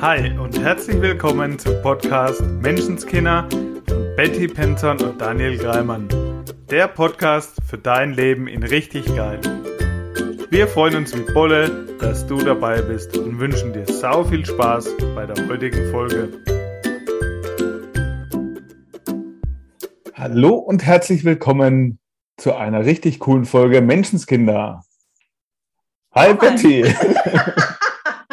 Hi 0.00 0.38
und 0.38 0.56
herzlich 0.60 1.00
willkommen 1.00 1.58
zum 1.58 1.82
Podcast 1.82 2.40
Menschenskinder 2.40 3.48
von 3.50 4.14
Betty 4.16 4.46
Penton 4.46 5.00
und 5.00 5.20
Daniel 5.20 5.58
Greimann. 5.58 6.08
Der 6.70 6.86
Podcast 6.86 7.56
für 7.68 7.78
dein 7.78 8.12
Leben 8.12 8.46
in 8.46 8.62
richtig 8.62 9.06
geil. 9.16 9.40
Wir 10.50 10.68
freuen 10.68 10.94
uns 10.94 11.16
wie 11.16 11.32
Bolle, 11.32 11.84
dass 11.98 12.24
du 12.28 12.38
dabei 12.38 12.80
bist 12.80 13.16
und 13.16 13.40
wünschen 13.40 13.72
dir 13.72 13.86
sau 13.86 14.22
viel 14.22 14.46
Spaß 14.46 14.88
bei 15.16 15.26
der 15.26 15.48
heutigen 15.48 15.90
Folge. 15.90 16.28
Hallo 20.14 20.54
und 20.54 20.86
herzlich 20.86 21.24
willkommen 21.24 21.98
zu 22.36 22.54
einer 22.54 22.84
richtig 22.84 23.18
coolen 23.18 23.46
Folge 23.46 23.80
Menschenskinder. 23.80 24.84
Hi 26.12 26.30
oh 26.30 26.34
Betty! 26.36 26.84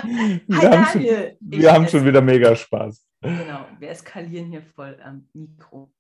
wir, 0.48 0.72
haben 0.72 0.86
schon, 0.86 1.02
wir 1.40 1.74
haben 1.74 1.88
schon 1.88 2.06
wieder 2.06 2.22
mega 2.22 2.56
Spaß. 2.56 3.06
Genau, 3.22 3.66
wir 3.80 3.90
eskalieren 3.90 4.48
hier 4.48 4.62
voll 4.62 4.98
am 5.04 5.28
Mikro. 5.34 5.92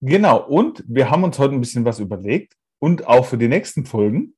Genau, 0.00 0.46
und 0.46 0.84
wir 0.86 1.10
haben 1.10 1.24
uns 1.24 1.38
heute 1.38 1.54
ein 1.54 1.60
bisschen 1.60 1.84
was 1.84 1.98
überlegt 1.98 2.54
und 2.78 3.06
auch 3.06 3.26
für 3.26 3.38
die 3.38 3.48
nächsten 3.48 3.84
Folgen. 3.84 4.34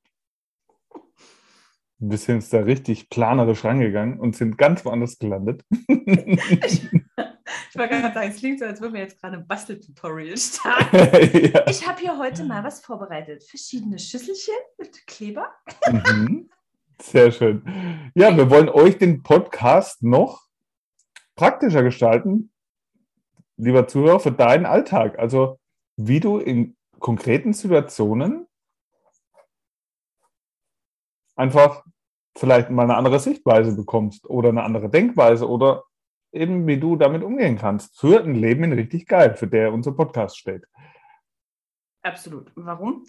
Wir 1.99 2.17
sind 2.17 2.37
jetzt 2.37 2.51
da 2.51 2.61
richtig 2.61 3.09
planerisch 3.09 3.63
rangegangen 3.63 4.19
und 4.19 4.35
sind 4.35 4.57
ganz 4.57 4.83
woanders 4.85 5.19
gelandet. 5.19 5.63
ich, 5.87 6.91
ich 6.91 7.75
wollte 7.75 8.01
gerade 8.01 8.13
sagen, 8.13 8.31
es 8.31 8.37
klingt 8.37 8.59
so, 8.59 8.65
als 8.65 8.81
würden 8.81 8.95
wir 8.95 9.01
jetzt 9.01 9.21
gerade 9.21 9.37
ein 9.37 9.45
Basteltutorial 9.45 10.35
starten. 10.37 10.97
ja. 10.97 11.67
Ich 11.69 11.87
habe 11.87 12.01
hier 12.01 12.17
heute 12.17 12.43
mal 12.43 12.63
was 12.63 12.81
vorbereitet. 12.81 13.43
Verschiedene 13.43 13.99
Schüsselchen 13.99 14.55
mit 14.79 15.05
Kleber. 15.05 15.53
Mhm. 15.91 16.49
Sehr 17.01 17.31
schön. 17.31 18.11
Ja, 18.15 18.35
wir 18.37 18.49
wollen 18.51 18.69
euch 18.69 18.97
den 18.97 19.23
Podcast 19.23 20.03
noch 20.03 20.45
praktischer 21.35 21.81
gestalten, 21.81 22.51
lieber 23.57 23.87
Zuhörer, 23.87 24.19
für 24.19 24.31
deinen 24.31 24.65
Alltag. 24.65 25.17
Also 25.17 25.59
wie 25.97 26.19
du 26.19 26.37
in 26.37 26.77
konkreten 26.99 27.53
Situationen 27.53 28.47
einfach 31.35 31.83
vielleicht 32.37 32.69
mal 32.69 32.83
eine 32.83 32.95
andere 32.95 33.19
Sichtweise 33.19 33.75
bekommst 33.75 34.29
oder 34.29 34.49
eine 34.49 34.63
andere 34.63 34.89
Denkweise 34.89 35.49
oder 35.49 35.83
eben 36.31 36.67
wie 36.67 36.79
du 36.79 36.95
damit 36.95 37.23
umgehen 37.23 37.57
kannst. 37.57 37.99
Für 37.99 38.23
ein 38.23 38.35
Leben 38.35 38.63
in 38.63 38.73
richtig 38.73 39.07
geil, 39.07 39.35
für 39.35 39.47
der 39.47 39.73
unser 39.73 39.91
Podcast 39.91 40.37
steht. 40.37 40.65
Absolut. 42.03 42.51
Warum? 42.55 43.05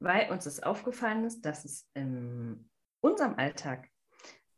Weil 0.00 0.30
uns 0.30 0.46
es 0.46 0.62
aufgefallen 0.62 1.24
ist, 1.24 1.42
dass 1.46 1.64
es 1.64 1.88
im 1.94 2.68
unserem 3.06 3.34
Alltag, 3.36 3.88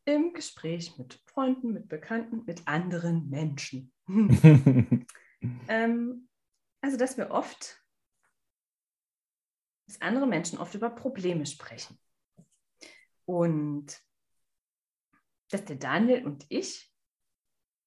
im 0.05 0.33
Gespräch 0.33 0.97
mit 0.97 1.23
Freunden, 1.27 1.73
mit 1.73 1.89
Bekannten, 1.89 2.45
mit 2.47 2.67
anderen 2.67 3.29
Menschen. 3.29 3.93
ähm, 5.69 6.29
also, 6.81 6.97
dass 6.97 7.19
wir 7.19 7.31
oft, 7.31 7.85
dass 9.87 10.01
andere 10.01 10.27
Menschen 10.27 10.59
oft 10.59 10.75
über 10.75 10.89
Probleme 10.89 11.45
sprechen. 11.45 12.01
Und 13.27 14.01
dass 15.51 15.65
der 15.67 15.77
Daniel 15.77 16.25
und 16.25 16.47
ich 16.49 16.91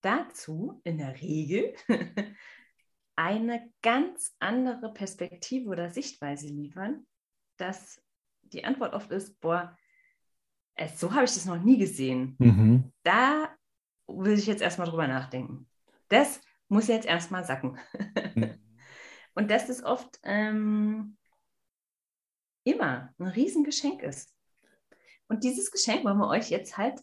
dazu 0.02 0.80
in 0.84 1.00
der 1.00 1.20
Regel 1.22 1.73
eine 3.16 3.73
ganz 3.81 4.36
andere 4.40 4.94
Perspektive 4.94 5.70
oder 5.70 5.90
Sichtweise 5.90 6.48
liefern, 6.48 7.08
dass 7.58 8.03
die 8.42 8.64
Antwort 8.64 8.94
oft 8.94 9.12
ist, 9.12 9.40
boah, 9.40 9.75
so 10.95 11.14
habe 11.14 11.25
ich 11.25 11.33
das 11.33 11.45
noch 11.45 11.61
nie 11.61 11.77
gesehen. 11.77 12.36
Mhm. 12.39 12.91
Da 13.03 13.50
will 14.08 14.38
ich 14.38 14.47
jetzt 14.47 14.61
erstmal 14.61 14.88
drüber 14.88 15.08
nachdenken. 15.08 15.67
Das 16.08 16.41
muss 16.67 16.88
jetzt 16.88 17.05
erstmal 17.05 17.44
sacken. 17.44 17.78
Mhm. 18.36 18.58
Und 19.34 19.50
dass 19.50 19.68
das 19.68 19.81
oft 19.84 20.19
ähm, 20.23 21.18
immer 22.63 23.13
ein 23.18 23.28
Riesengeschenk 23.28 24.03
ist. 24.03 24.35
Und 25.28 25.46
dieses 25.46 25.72
Geschenk 25.72 26.03
wollen 26.03 26.18
wir 26.18 26.28
euch 26.28 26.50
jetzt 26.50 26.78
halt 26.78 27.01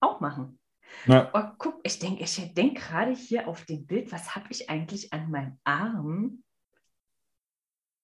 auch 0.00 0.20
machen. 0.20 0.58
Ja. 1.06 1.30
Oh, 1.34 1.42
guck, 1.58 1.80
ich 1.82 1.98
denke 1.98 2.22
ich 2.24 2.54
denk 2.54 2.78
gerade 2.78 3.12
hier 3.12 3.48
auf 3.48 3.66
dem 3.66 3.86
Bild, 3.86 4.10
was 4.12 4.34
habe 4.34 4.46
ich 4.50 4.70
eigentlich 4.70 5.12
an 5.12 5.30
meinem 5.30 5.58
Arm? 5.64 6.42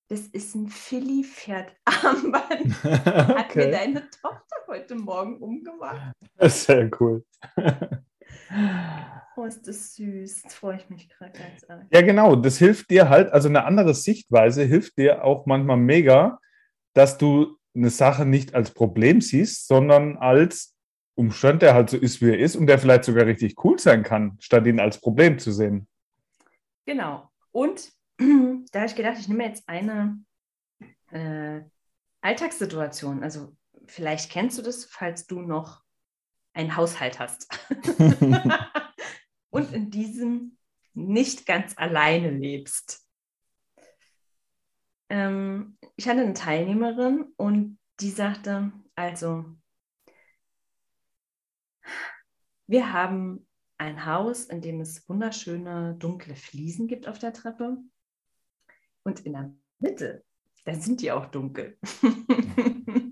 Das 0.08 0.26
ist 0.26 0.54
ein 0.54 0.68
Philly-Pferd-Armband. 0.68 2.84
okay. 2.84 2.84
Hat 3.38 3.56
mir 3.56 3.70
deine 3.70 4.10
Tochter 4.10 4.41
heute 4.92 5.02
Morgen 5.02 5.36
umgemacht. 5.38 6.14
Sehr 6.40 6.90
cool. 7.00 7.24
Oh, 9.34 9.44
ist 9.46 9.66
das 9.66 9.94
süß. 9.94 10.42
Jetzt 10.42 10.54
freue 10.54 10.76
ich 10.76 10.90
mich 10.90 11.08
gerade 11.08 11.32
ganz 11.32 11.64
arg. 11.64 11.86
Ja, 11.90 12.02
genau. 12.02 12.36
Das 12.36 12.58
hilft 12.58 12.90
dir 12.90 13.08
halt, 13.08 13.32
also 13.32 13.48
eine 13.48 13.64
andere 13.64 13.94
Sichtweise 13.94 14.62
hilft 14.62 14.98
dir 14.98 15.24
auch 15.24 15.46
manchmal 15.46 15.78
mega, 15.78 16.38
dass 16.92 17.16
du 17.16 17.56
eine 17.74 17.88
Sache 17.88 18.26
nicht 18.26 18.54
als 18.54 18.72
Problem 18.72 19.22
siehst, 19.22 19.68
sondern 19.68 20.18
als 20.18 20.76
Umstand, 21.14 21.62
der 21.62 21.72
halt 21.72 21.88
so 21.88 21.96
ist, 21.96 22.20
wie 22.20 22.28
er 22.28 22.38
ist 22.38 22.56
und 22.56 22.66
der 22.66 22.78
vielleicht 22.78 23.04
sogar 23.04 23.24
richtig 23.24 23.54
cool 23.64 23.78
sein 23.78 24.02
kann, 24.02 24.36
statt 24.38 24.66
ihn 24.66 24.80
als 24.80 25.00
Problem 25.00 25.38
zu 25.38 25.50
sehen. 25.50 25.88
Genau. 26.84 27.30
Und 27.52 27.90
da 28.18 28.80
habe 28.80 28.86
ich 28.86 28.96
gedacht, 28.96 29.16
ich 29.18 29.28
nehme 29.28 29.46
jetzt 29.46 29.66
eine 29.66 30.18
äh, 31.10 31.62
Alltagssituation. 32.20 33.22
Also 33.22 33.56
vielleicht 33.86 34.30
kennst 34.30 34.58
du 34.58 34.62
das, 34.62 34.84
falls 34.84 35.26
du 35.26 35.40
noch 35.40 35.82
einen 36.54 36.76
Haushalt 36.76 37.18
hast. 37.18 37.48
und 39.50 39.72
in 39.72 39.90
diesem 39.90 40.58
nicht 40.94 41.46
ganz 41.46 41.76
alleine 41.76 42.30
lebst. 42.30 43.06
Ähm, 45.08 45.78
ich 45.96 46.08
hatte 46.08 46.20
eine 46.20 46.34
Teilnehmerin 46.34 47.32
und 47.36 47.78
die 48.00 48.10
sagte, 48.10 48.72
also, 48.94 49.44
wir 52.66 52.92
haben 52.92 53.46
ein 53.78 54.06
Haus, 54.06 54.44
in 54.44 54.60
dem 54.60 54.80
es 54.80 55.08
wunderschöne 55.08 55.96
dunkle 55.98 56.36
Fliesen 56.36 56.86
gibt 56.86 57.08
auf 57.08 57.18
der 57.18 57.32
Treppe. 57.32 57.78
Und 59.02 59.20
in 59.20 59.32
der 59.32 59.54
Mitte, 59.80 60.24
da 60.64 60.74
sind 60.74 61.00
die 61.00 61.10
auch 61.10 61.26
dunkel. 61.26 61.78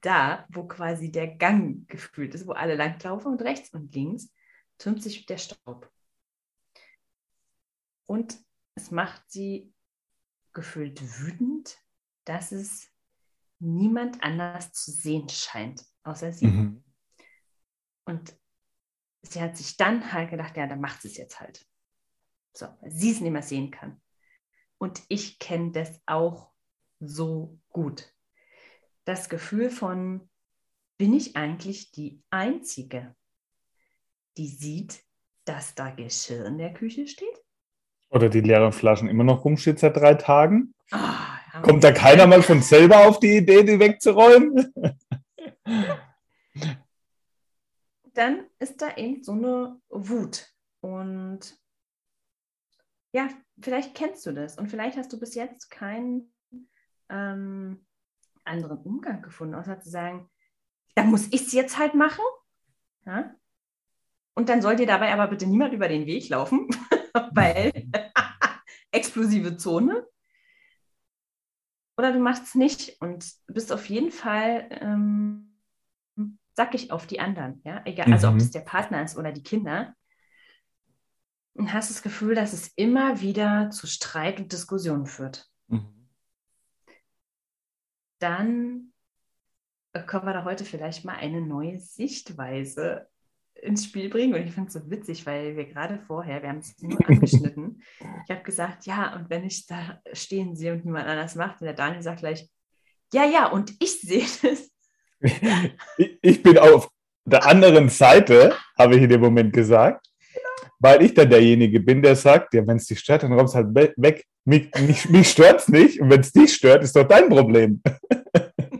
da, 0.00 0.46
wo 0.50 0.66
quasi 0.66 1.10
der 1.10 1.28
Gang 1.28 1.88
gefühlt 1.88 2.34
ist, 2.34 2.46
wo 2.46 2.52
alle 2.52 2.74
langlaufen 2.74 3.32
und 3.32 3.42
rechts 3.42 3.70
und 3.70 3.94
links 3.94 4.32
türmt 4.78 5.02
sich 5.02 5.26
der 5.26 5.38
Staub. 5.38 5.90
Und 8.06 8.38
es 8.74 8.90
macht 8.90 9.30
sie 9.30 9.72
gefühlt 10.52 11.00
wütend, 11.20 11.78
dass 12.24 12.52
es 12.52 12.90
niemand 13.58 14.22
anders 14.22 14.72
zu 14.72 14.90
sehen 14.90 15.28
scheint, 15.28 15.84
außer 16.04 16.32
sie. 16.32 16.46
Mhm. 16.46 16.84
Und 18.04 18.36
sie 19.22 19.40
hat 19.40 19.56
sich 19.56 19.76
dann 19.76 20.12
halt 20.12 20.30
gedacht, 20.30 20.56
ja, 20.56 20.66
dann 20.66 20.80
macht 20.80 21.02
sie 21.02 21.08
es 21.08 21.16
jetzt 21.16 21.40
halt. 21.40 21.66
So, 22.54 22.66
weil 22.80 22.90
sie 22.90 23.10
es 23.12 23.20
nicht 23.20 23.32
mehr 23.32 23.42
sehen 23.42 23.70
kann. 23.70 24.00
Und 24.78 25.02
ich 25.08 25.38
kenne 25.38 25.72
das 25.72 26.00
auch 26.06 26.52
so 27.00 27.58
gut. 27.68 28.12
Das 29.08 29.30
Gefühl 29.30 29.70
von, 29.70 30.28
bin 30.98 31.14
ich 31.14 31.34
eigentlich 31.34 31.92
die 31.92 32.22
Einzige, 32.28 33.16
die 34.36 34.48
sieht, 34.48 35.02
dass 35.46 35.74
da 35.74 35.88
Geschirr 35.88 36.44
in 36.44 36.58
der 36.58 36.74
Küche 36.74 37.06
steht? 37.06 37.42
Oder 38.10 38.28
die 38.28 38.42
leeren 38.42 38.70
Flaschen 38.70 39.08
immer 39.08 39.24
noch 39.24 39.46
rumsteht 39.46 39.78
seit 39.78 39.96
drei 39.96 40.12
Tagen? 40.12 40.74
Oh, 40.92 41.62
Kommt 41.62 41.84
da 41.84 41.92
keiner 41.92 42.26
mal 42.26 42.42
von 42.42 42.60
selber 42.60 43.08
auf 43.08 43.18
die 43.18 43.38
Idee, 43.38 43.62
die 43.62 43.80
wegzuräumen? 43.80 44.74
Dann 48.12 48.44
ist 48.58 48.82
da 48.82 48.94
eben 48.94 49.24
so 49.24 49.32
eine 49.32 49.80
Wut. 49.88 50.52
Und 50.82 51.58
ja, 53.12 53.30
vielleicht 53.58 53.94
kennst 53.94 54.26
du 54.26 54.32
das 54.32 54.58
und 54.58 54.68
vielleicht 54.68 54.98
hast 54.98 55.10
du 55.14 55.18
bis 55.18 55.34
jetzt 55.34 55.70
keinen 55.70 56.30
ähm, 57.08 57.87
anderen 58.48 58.78
Umgang 58.78 59.22
gefunden, 59.22 59.54
außer 59.54 59.80
zu 59.80 59.90
sagen, 59.90 60.28
da 60.94 61.04
muss 61.04 61.26
ich 61.28 61.42
es 61.42 61.52
jetzt 61.52 61.78
halt 61.78 61.94
machen. 61.94 62.24
Ja? 63.06 63.34
Und 64.34 64.48
dann 64.48 64.62
soll 64.62 64.76
dir 64.76 64.86
dabei 64.86 65.12
aber 65.12 65.28
bitte 65.28 65.46
niemand 65.46 65.72
über 65.72 65.88
den 65.88 66.06
Weg 66.06 66.28
laufen, 66.28 66.68
weil 67.32 67.72
explosive 68.90 69.56
Zone. 69.56 70.06
Oder 71.96 72.12
du 72.12 72.20
machst 72.20 72.44
es 72.44 72.54
nicht 72.54 73.00
und 73.00 73.32
bist 73.46 73.72
auf 73.72 73.88
jeden 73.88 74.12
Fall 74.12 74.68
ähm, 74.70 75.56
sackig 76.54 76.92
auf 76.92 77.06
die 77.06 77.20
anderen. 77.20 77.60
Ja? 77.64 77.82
Egal, 77.84 78.12
also 78.12 78.28
ob 78.28 78.36
es 78.36 78.46
mhm. 78.46 78.52
der 78.52 78.60
Partner 78.60 79.02
ist 79.02 79.16
oder 79.16 79.32
die 79.32 79.42
Kinder 79.42 79.94
und 81.54 81.72
hast 81.72 81.90
das 81.90 82.02
Gefühl, 82.02 82.34
dass 82.34 82.52
es 82.52 82.68
immer 82.76 83.20
wieder 83.20 83.70
zu 83.70 83.86
Streit 83.86 84.38
und 84.38 84.52
Diskussionen 84.52 85.06
führt. 85.06 85.50
Mhm. 85.66 85.97
Dann 88.18 88.92
können 90.06 90.26
wir 90.26 90.32
da 90.32 90.44
heute 90.44 90.64
vielleicht 90.64 91.04
mal 91.04 91.16
eine 91.16 91.40
neue 91.40 91.78
Sichtweise 91.78 93.08
ins 93.62 93.84
Spiel 93.84 94.08
bringen. 94.08 94.34
Und 94.34 94.46
ich 94.46 94.52
finde 94.52 94.68
es 94.68 94.74
so 94.74 94.90
witzig, 94.90 95.26
weil 95.26 95.56
wir 95.56 95.64
gerade 95.66 95.98
vorher, 96.06 96.42
wir 96.42 96.48
haben 96.48 96.58
es 96.58 96.80
nur 96.80 96.98
angeschnitten. 97.08 97.82
Ich 98.24 98.30
habe 98.30 98.42
gesagt, 98.42 98.86
ja, 98.86 99.14
und 99.16 99.30
wenn 99.30 99.44
ich 99.44 99.66
da 99.66 100.00
stehen 100.12 100.54
sehe 100.54 100.72
und 100.72 100.84
niemand 100.84 101.06
anders 101.06 101.34
macht, 101.34 101.60
und 101.60 101.64
der 101.64 101.74
Daniel 101.74 102.02
sagt 102.02 102.20
gleich, 102.20 102.48
ja, 103.12 103.24
ja, 103.24 103.46
und 103.46 103.72
ich 103.80 104.00
sehe 104.00 104.26
das. 104.42 104.70
Ich 106.22 106.42
bin 106.42 106.58
auf 106.58 106.88
der 107.24 107.44
anderen 107.46 107.88
Seite, 107.88 108.54
habe 108.78 108.96
ich 108.96 109.02
in 109.02 109.08
dem 109.08 109.20
Moment 109.20 109.52
gesagt, 109.52 110.06
weil 110.78 111.02
ich 111.02 111.14
dann 111.14 111.28
derjenige 111.28 111.80
bin, 111.80 112.02
der 112.02 112.14
sagt, 112.14 112.54
ja, 112.54 112.64
wenn 112.66 112.76
es 112.76 112.86
dich 112.86 113.00
stört, 113.00 113.22
dann 113.24 113.32
räumst 113.32 113.54
halt 113.54 113.74
weg. 113.74 114.24
Mich, 114.48 114.70
mich, 114.80 115.10
mich 115.10 115.28
stört 115.28 115.60
es 115.60 115.68
nicht 115.68 116.00
und 116.00 116.08
wenn 116.08 116.20
es 116.20 116.32
dich 116.32 116.54
stört, 116.54 116.82
ist 116.82 116.96
doch 116.96 117.06
dein 117.06 117.28
Problem. 117.28 117.82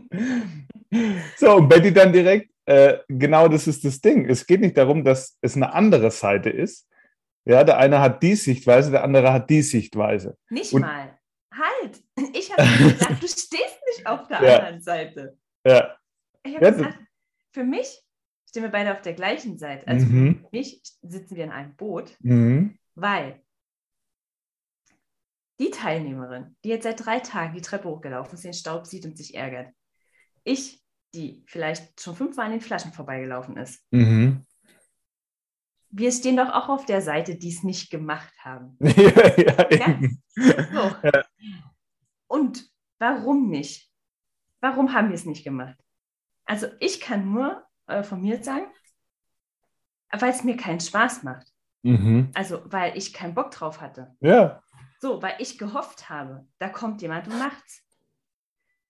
so, 1.37 1.57
und 1.57 1.69
Betty 1.69 1.93
dann 1.93 2.11
direkt, 2.11 2.51
äh, 2.65 3.01
genau 3.07 3.49
das 3.49 3.67
ist 3.67 3.85
das 3.85 4.01
Ding. 4.01 4.25
Es 4.31 4.47
geht 4.47 4.63
nicht 4.63 4.79
darum, 4.79 5.05
dass 5.05 5.37
es 5.43 5.57
eine 5.57 5.75
andere 5.75 6.11
Seite 6.11 6.49
ist. 6.49 6.89
Ja, 7.45 7.65
der 7.65 7.77
eine 7.77 8.01
hat 8.01 8.23
die 8.23 8.35
Sichtweise, 8.35 8.93
der 8.93 9.05
andere 9.05 9.31
hat 9.31 9.51
die 9.51 9.61
Sichtweise. 9.61 10.39
Nicht 10.49 10.73
und, 10.73 10.81
mal. 10.81 11.19
Halt! 11.53 12.03
Ich 12.33 12.51
habe 12.51 12.63
gesagt, 12.63 13.23
du 13.23 13.27
stehst 13.29 13.79
nicht 13.89 14.07
auf 14.07 14.27
der 14.27 14.43
ja. 14.43 14.57
anderen 14.57 14.81
Seite. 14.81 15.37
Ja. 15.67 15.99
Ich 16.45 16.55
habe 16.55 16.65
ja, 16.65 16.71
gesagt, 16.71 16.99
für 17.53 17.65
mich 17.65 18.03
stehen 18.49 18.63
wir 18.63 18.71
beide 18.71 18.93
auf 18.93 19.03
der 19.03 19.13
gleichen 19.13 19.59
Seite. 19.59 19.87
Also 19.87 20.07
mhm. 20.07 20.41
für 20.41 20.49
mich 20.51 20.81
sitzen 21.03 21.37
wir 21.37 21.45
in 21.45 21.51
einem 21.51 21.77
Boot, 21.77 22.17
mhm. 22.21 22.79
weil 22.95 23.43
die 25.59 25.71
Teilnehmerin, 25.71 26.57
die 26.65 26.69
jetzt 26.69 26.85
seit 26.85 27.05
drei 27.05 27.21
Tagen 27.21 27.55
die 27.55 27.61
Treppe 27.61 27.89
hochgelaufen 27.89 28.35
ist, 28.35 28.45
den 28.45 28.53
Staub 28.53 28.87
sieht 28.87 29.05
und 29.05 29.17
sich 29.17 29.35
ärgert. 29.35 29.73
Ich, 30.45 30.83
die 31.15 31.43
vielleicht 31.47 32.01
schon 32.01 32.15
fünfmal 32.15 32.47
an 32.47 32.53
den 32.53 32.61
Flaschen 32.61 32.93
vorbeigelaufen 32.93 33.57
ist. 33.57 33.85
Mhm. 33.91 34.45
Wir 35.91 36.13
stehen 36.13 36.37
doch 36.37 36.51
auch 36.51 36.69
auf 36.69 36.85
der 36.85 37.01
Seite, 37.01 37.37
die 37.37 37.49
es 37.49 37.65
nicht 37.65 37.91
gemacht 37.91 38.33
haben. 38.41 38.77
ja, 38.81 39.37
ja, 39.37 39.71
ja? 39.71 40.01
So. 40.37 40.97
ja. 41.03 41.25
Und 42.27 42.71
warum 42.99 43.49
nicht? 43.49 43.91
Warum 44.61 44.93
haben 44.93 45.09
wir 45.09 45.15
es 45.15 45.25
nicht 45.25 45.45
gemacht? 45.45 45.77
Also 46.45 46.67
ich 46.79 47.01
kann 47.01 47.33
nur 47.33 47.65
äh, 47.87 48.03
von 48.03 48.21
mir 48.21 48.43
sagen, 48.43 48.67
weil 50.11 50.31
es 50.31 50.45
mir 50.45 50.57
keinen 50.57 50.81
Spaß 50.81 51.23
macht. 51.23 51.47
Mhm. 51.83 52.31
Also 52.35 52.63
weil 52.67 52.97
ich 52.97 53.13
keinen 53.13 53.35
Bock 53.35 53.51
drauf 53.51 53.81
hatte. 53.81 54.15
Ja. 54.21 54.63
So, 54.99 55.23
weil 55.23 55.35
ich 55.39 55.59
gehofft 55.59 56.11
habe, 56.11 56.47
da 56.59 56.69
kommt 56.69 57.03
jemand 57.03 57.29
und 57.29 57.39
macht's. 57.39 57.83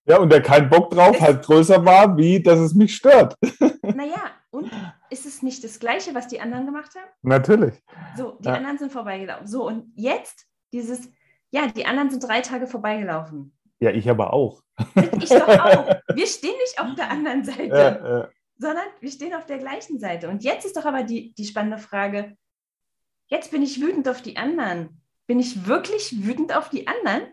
Ja, 0.05 0.17
und 0.17 0.31
der 0.31 0.41
keinen 0.41 0.69
Bock 0.69 0.89
drauf 0.89 1.15
es, 1.15 1.21
halt 1.21 1.45
größer 1.45 1.85
war, 1.85 2.17
wie 2.17 2.41
dass 2.41 2.59
es 2.59 2.73
mich 2.73 2.95
stört. 2.95 3.35
Naja, 3.95 4.31
und 4.51 4.71
ist 5.09 5.25
es 5.25 5.41
nicht 5.41 5.63
das 5.63 5.79
Gleiche, 5.79 6.13
was 6.13 6.27
die 6.27 6.39
anderen 6.39 6.67
gemacht 6.67 6.91
haben? 6.95 7.09
Natürlich. 7.23 7.73
So, 8.15 8.37
die 8.39 8.47
ja. 8.47 8.53
anderen 8.53 8.77
sind 8.77 8.91
vorbeigelaufen. 8.91 9.47
So, 9.47 9.65
und 9.65 9.91
jetzt 9.95 10.45
dieses, 10.71 11.09
ja, 11.49 11.67
die 11.67 11.85
anderen 11.85 12.09
sind 12.09 12.23
drei 12.23 12.41
Tage 12.41 12.67
vorbeigelaufen. 12.67 13.57
Ja, 13.79 13.91
ich 13.91 14.09
aber 14.09 14.31
auch. 14.31 14.61
Ich 15.19 15.29
doch 15.29 15.47
auch. 15.47 15.95
Wir 16.13 16.27
stehen 16.27 16.55
nicht 16.61 16.79
auf 16.79 16.93
der 16.95 17.09
anderen 17.09 17.43
Seite, 17.43 17.65
ja, 17.67 18.19
ja. 18.19 18.29
sondern 18.57 18.85
wir 18.99 19.11
stehen 19.11 19.33
auf 19.33 19.47
der 19.47 19.57
gleichen 19.57 19.99
Seite. 19.99 20.29
Und 20.29 20.43
jetzt 20.43 20.65
ist 20.65 20.77
doch 20.77 20.85
aber 20.85 21.03
die, 21.03 21.33
die 21.33 21.45
spannende 21.45 21.79
Frage, 21.79 22.37
jetzt 23.27 23.51
bin 23.51 23.63
ich 23.63 23.81
wütend 23.81 24.07
auf 24.07 24.21
die 24.21 24.37
anderen. 24.37 24.98
Bin 25.29 25.39
ich 25.39 25.67
wirklich 25.67 26.25
wütend 26.25 26.57
auf 26.57 26.69
die 26.69 26.87
anderen? 26.87 27.31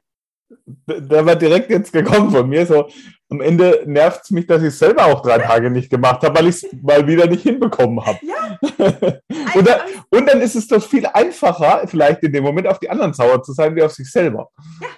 Da 0.87 1.25
war 1.25 1.35
direkt 1.35 1.71
jetzt 1.71 1.95
gekommen 1.95 2.31
von 2.31 2.47
mir. 2.47 2.67
So, 2.67 2.91
am 3.31 3.41
Ende 3.41 3.85
nervt 3.87 4.21
es 4.25 4.31
mich, 4.33 4.47
dass 4.47 4.61
ich 4.61 4.69
es 4.69 4.79
selber 4.79 5.07
auch 5.07 5.23
drei 5.23 5.39
Tage 5.39 5.71
nicht 5.71 5.89
gemacht 5.89 6.23
habe, 6.23 6.39
weil 6.39 6.49
ich 6.49 6.63
es 6.63 6.67
mal 6.83 7.07
wieder 7.07 7.27
nicht 7.27 7.45
hinbekommen 7.45 8.05
habe. 8.05 8.19
Ja. 8.21 8.59
und, 9.55 9.67
dann, 9.67 9.81
und, 10.11 10.27
dann, 10.27 10.43
ist 10.43 10.57
es 10.57 10.69
doch 10.69 10.83
viel 10.83 11.07
einfacher, 11.07 11.89
vielleicht 11.89 12.23
in 12.23 12.35
dem 12.35 12.45
Moment 12.45 12.67
auf 12.67 12.79
die 12.79 12.91
anderen 12.91 13.15
sauer 13.15 13.43
zu 13.43 13.55
sein, 13.55 13.75
wie 13.75 13.83
auf 13.83 13.93
sich 13.93 14.13
selber. 14.13 14.51
Ja, 14.83 14.89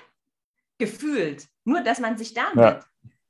gefühlt. 0.79 1.47
Nur, 1.65 1.83
dass 1.83 2.01
man 2.01 2.19
sich 2.19 2.35
damit 2.35 2.57
ja. 2.57 2.81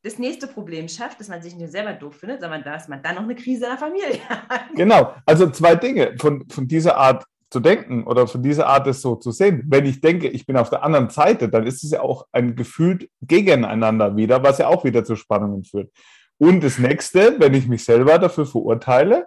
das 0.02 0.18
nächste 0.18 0.46
Problem 0.46 0.88
schafft, 0.88 1.20
dass 1.20 1.28
man 1.28 1.42
sich 1.42 1.54
nicht 1.54 1.72
selber 1.72 1.92
doof 1.92 2.16
findet, 2.16 2.40
sondern 2.40 2.64
dass 2.64 2.88
man 2.88 3.02
dann 3.02 3.16
noch 3.16 3.22
eine 3.22 3.34
Krise 3.34 3.64
in 3.64 3.70
der 3.72 3.78
Familie 3.78 4.26
hat. 4.30 4.62
Genau, 4.74 5.14
also 5.26 5.50
zwei 5.50 5.74
Dinge 5.74 6.16
von, 6.18 6.48
von 6.48 6.66
dieser 6.66 6.96
Art 6.96 7.26
zu 7.50 7.60
denken 7.60 8.04
oder 8.04 8.26
von 8.26 8.42
dieser 8.42 8.66
Art 8.66 8.86
es 8.86 9.00
so 9.00 9.16
zu 9.16 9.30
sehen. 9.30 9.62
Wenn 9.66 9.86
ich 9.86 10.00
denke, 10.00 10.28
ich 10.28 10.46
bin 10.46 10.56
auf 10.56 10.70
der 10.70 10.82
anderen 10.82 11.08
Seite, 11.08 11.48
dann 11.48 11.66
ist 11.66 11.82
es 11.82 11.90
ja 11.90 12.00
auch 12.00 12.26
ein 12.32 12.56
Gefühl 12.56 13.08
gegeneinander 13.22 14.16
wieder, 14.16 14.42
was 14.42 14.58
ja 14.58 14.68
auch 14.68 14.84
wieder 14.84 15.04
zu 15.04 15.16
Spannungen 15.16 15.64
führt. 15.64 15.90
Und 16.38 16.62
das 16.62 16.78
nächste, 16.78 17.40
wenn 17.40 17.54
ich 17.54 17.66
mich 17.66 17.84
selber 17.84 18.18
dafür 18.18 18.46
verurteile 18.46 19.26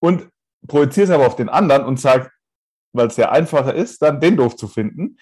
und 0.00 0.28
projiziere 0.66 1.04
es 1.04 1.10
aber 1.10 1.26
auf 1.26 1.36
den 1.36 1.48
anderen 1.48 1.84
und 1.84 2.00
sage, 2.00 2.30
weil 2.92 3.06
es 3.06 3.16
ja 3.16 3.30
einfacher 3.30 3.74
ist, 3.74 4.02
dann 4.02 4.20
den 4.20 4.36
doof 4.36 4.56
zu 4.56 4.66
finden, 4.66 5.16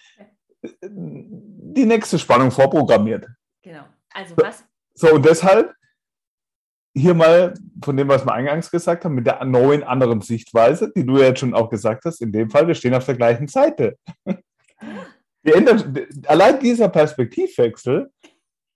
die 0.62 1.84
nächste 1.84 2.18
Spannung 2.18 2.50
vorprogrammiert. 2.50 3.26
Genau. 3.62 3.84
Also 4.12 4.34
was? 4.36 4.64
So, 4.94 5.14
und 5.14 5.24
deshalb 5.24 5.67
hier 6.94 7.14
mal 7.14 7.54
von 7.84 7.96
dem, 7.96 8.08
was 8.08 8.24
wir 8.24 8.32
eingangs 8.32 8.70
gesagt 8.70 9.04
haben, 9.04 9.14
mit 9.14 9.26
der 9.26 9.44
neuen 9.44 9.82
anderen 9.82 10.20
Sichtweise, 10.20 10.92
die 10.94 11.04
du 11.04 11.18
ja 11.18 11.26
jetzt 11.26 11.40
schon 11.40 11.54
auch 11.54 11.70
gesagt 11.70 12.04
hast, 12.04 12.20
in 12.20 12.32
dem 12.32 12.50
Fall, 12.50 12.66
wir 12.66 12.74
stehen 12.74 12.94
auf 12.94 13.06
der 13.06 13.16
gleichen 13.16 13.48
Seite. 13.48 13.96
Wir 15.40 15.54
ändern, 15.54 15.96
allein 16.26 16.58
dieser 16.60 16.88
Perspektivwechsel 16.88 18.12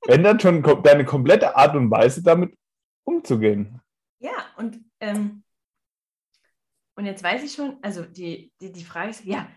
ändert 0.07 0.41
schon 0.41 0.63
deine 0.83 1.05
komplette 1.05 1.55
Art 1.57 1.75
und 1.75 1.91
Weise, 1.91 2.23
damit 2.23 2.57
umzugehen. 3.05 3.81
Ja, 4.21 4.47
und, 4.57 4.81
ähm, 5.01 5.43
und 6.97 7.05
jetzt 7.05 7.23
weiß 7.23 7.43
ich 7.43 7.53
schon, 7.53 7.79
also 7.83 8.05
die, 8.05 8.53
die, 8.61 8.73
die 8.73 8.85
Frage 8.85 9.11
ist, 9.11 9.25
ja, 9.25 9.49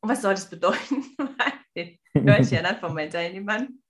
und 0.00 0.10
was 0.10 0.22
soll 0.22 0.34
das 0.34 0.48
bedeuten? 0.48 1.04
Höre 2.14 2.40
ich 2.40 2.50
ja 2.50 2.62
dann 2.62 2.78
von 2.78 2.94
meinen 2.94 3.10
Teilnehmern. 3.10 3.80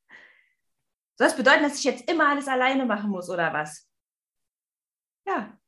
Soll 1.18 1.26
das 1.26 1.36
bedeuten, 1.36 1.64
dass 1.64 1.78
ich 1.78 1.84
jetzt 1.84 2.08
immer 2.08 2.28
alles 2.28 2.46
alleine 2.46 2.86
machen 2.86 3.10
muss 3.10 3.28
oder 3.28 3.52
was? 3.52 3.90
Ja, 5.26 5.58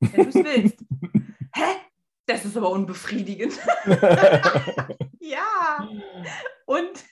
wenn 0.00 0.22
du 0.24 0.28
es 0.28 0.34
willst. 0.34 0.84
Hä? 1.54 1.80
Das 2.26 2.44
ist 2.44 2.56
aber 2.56 2.70
unbefriedigend. 2.70 3.58
ja. 5.20 5.88
Und 6.66 7.04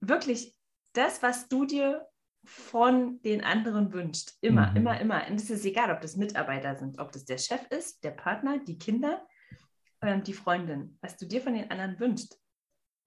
wirklich, 0.00 0.54
das, 0.92 1.22
was 1.22 1.48
du 1.48 1.66
dir 1.66 2.06
von 2.44 3.20
den 3.22 3.42
anderen 3.42 3.92
wünscht, 3.92 4.32
immer, 4.40 4.70
mhm. 4.70 4.76
immer, 4.76 5.00
immer. 5.00 5.26
Und 5.28 5.40
es 5.40 5.50
ist 5.50 5.64
egal, 5.64 5.90
ob 5.90 6.00
das 6.00 6.16
Mitarbeiter 6.16 6.76
sind, 6.76 6.98
ob 6.98 7.12
das 7.12 7.24
der 7.24 7.38
Chef 7.38 7.66
ist, 7.70 8.02
der 8.04 8.12
Partner, 8.12 8.58
die 8.58 8.78
Kinder, 8.78 9.26
ähm, 10.02 10.22
die 10.22 10.34
Freundin. 10.34 10.98
Was 11.00 11.16
du 11.16 11.26
dir 11.26 11.40
von 11.40 11.54
den 11.54 11.70
anderen 11.70 11.98
wünschst, 11.98 12.40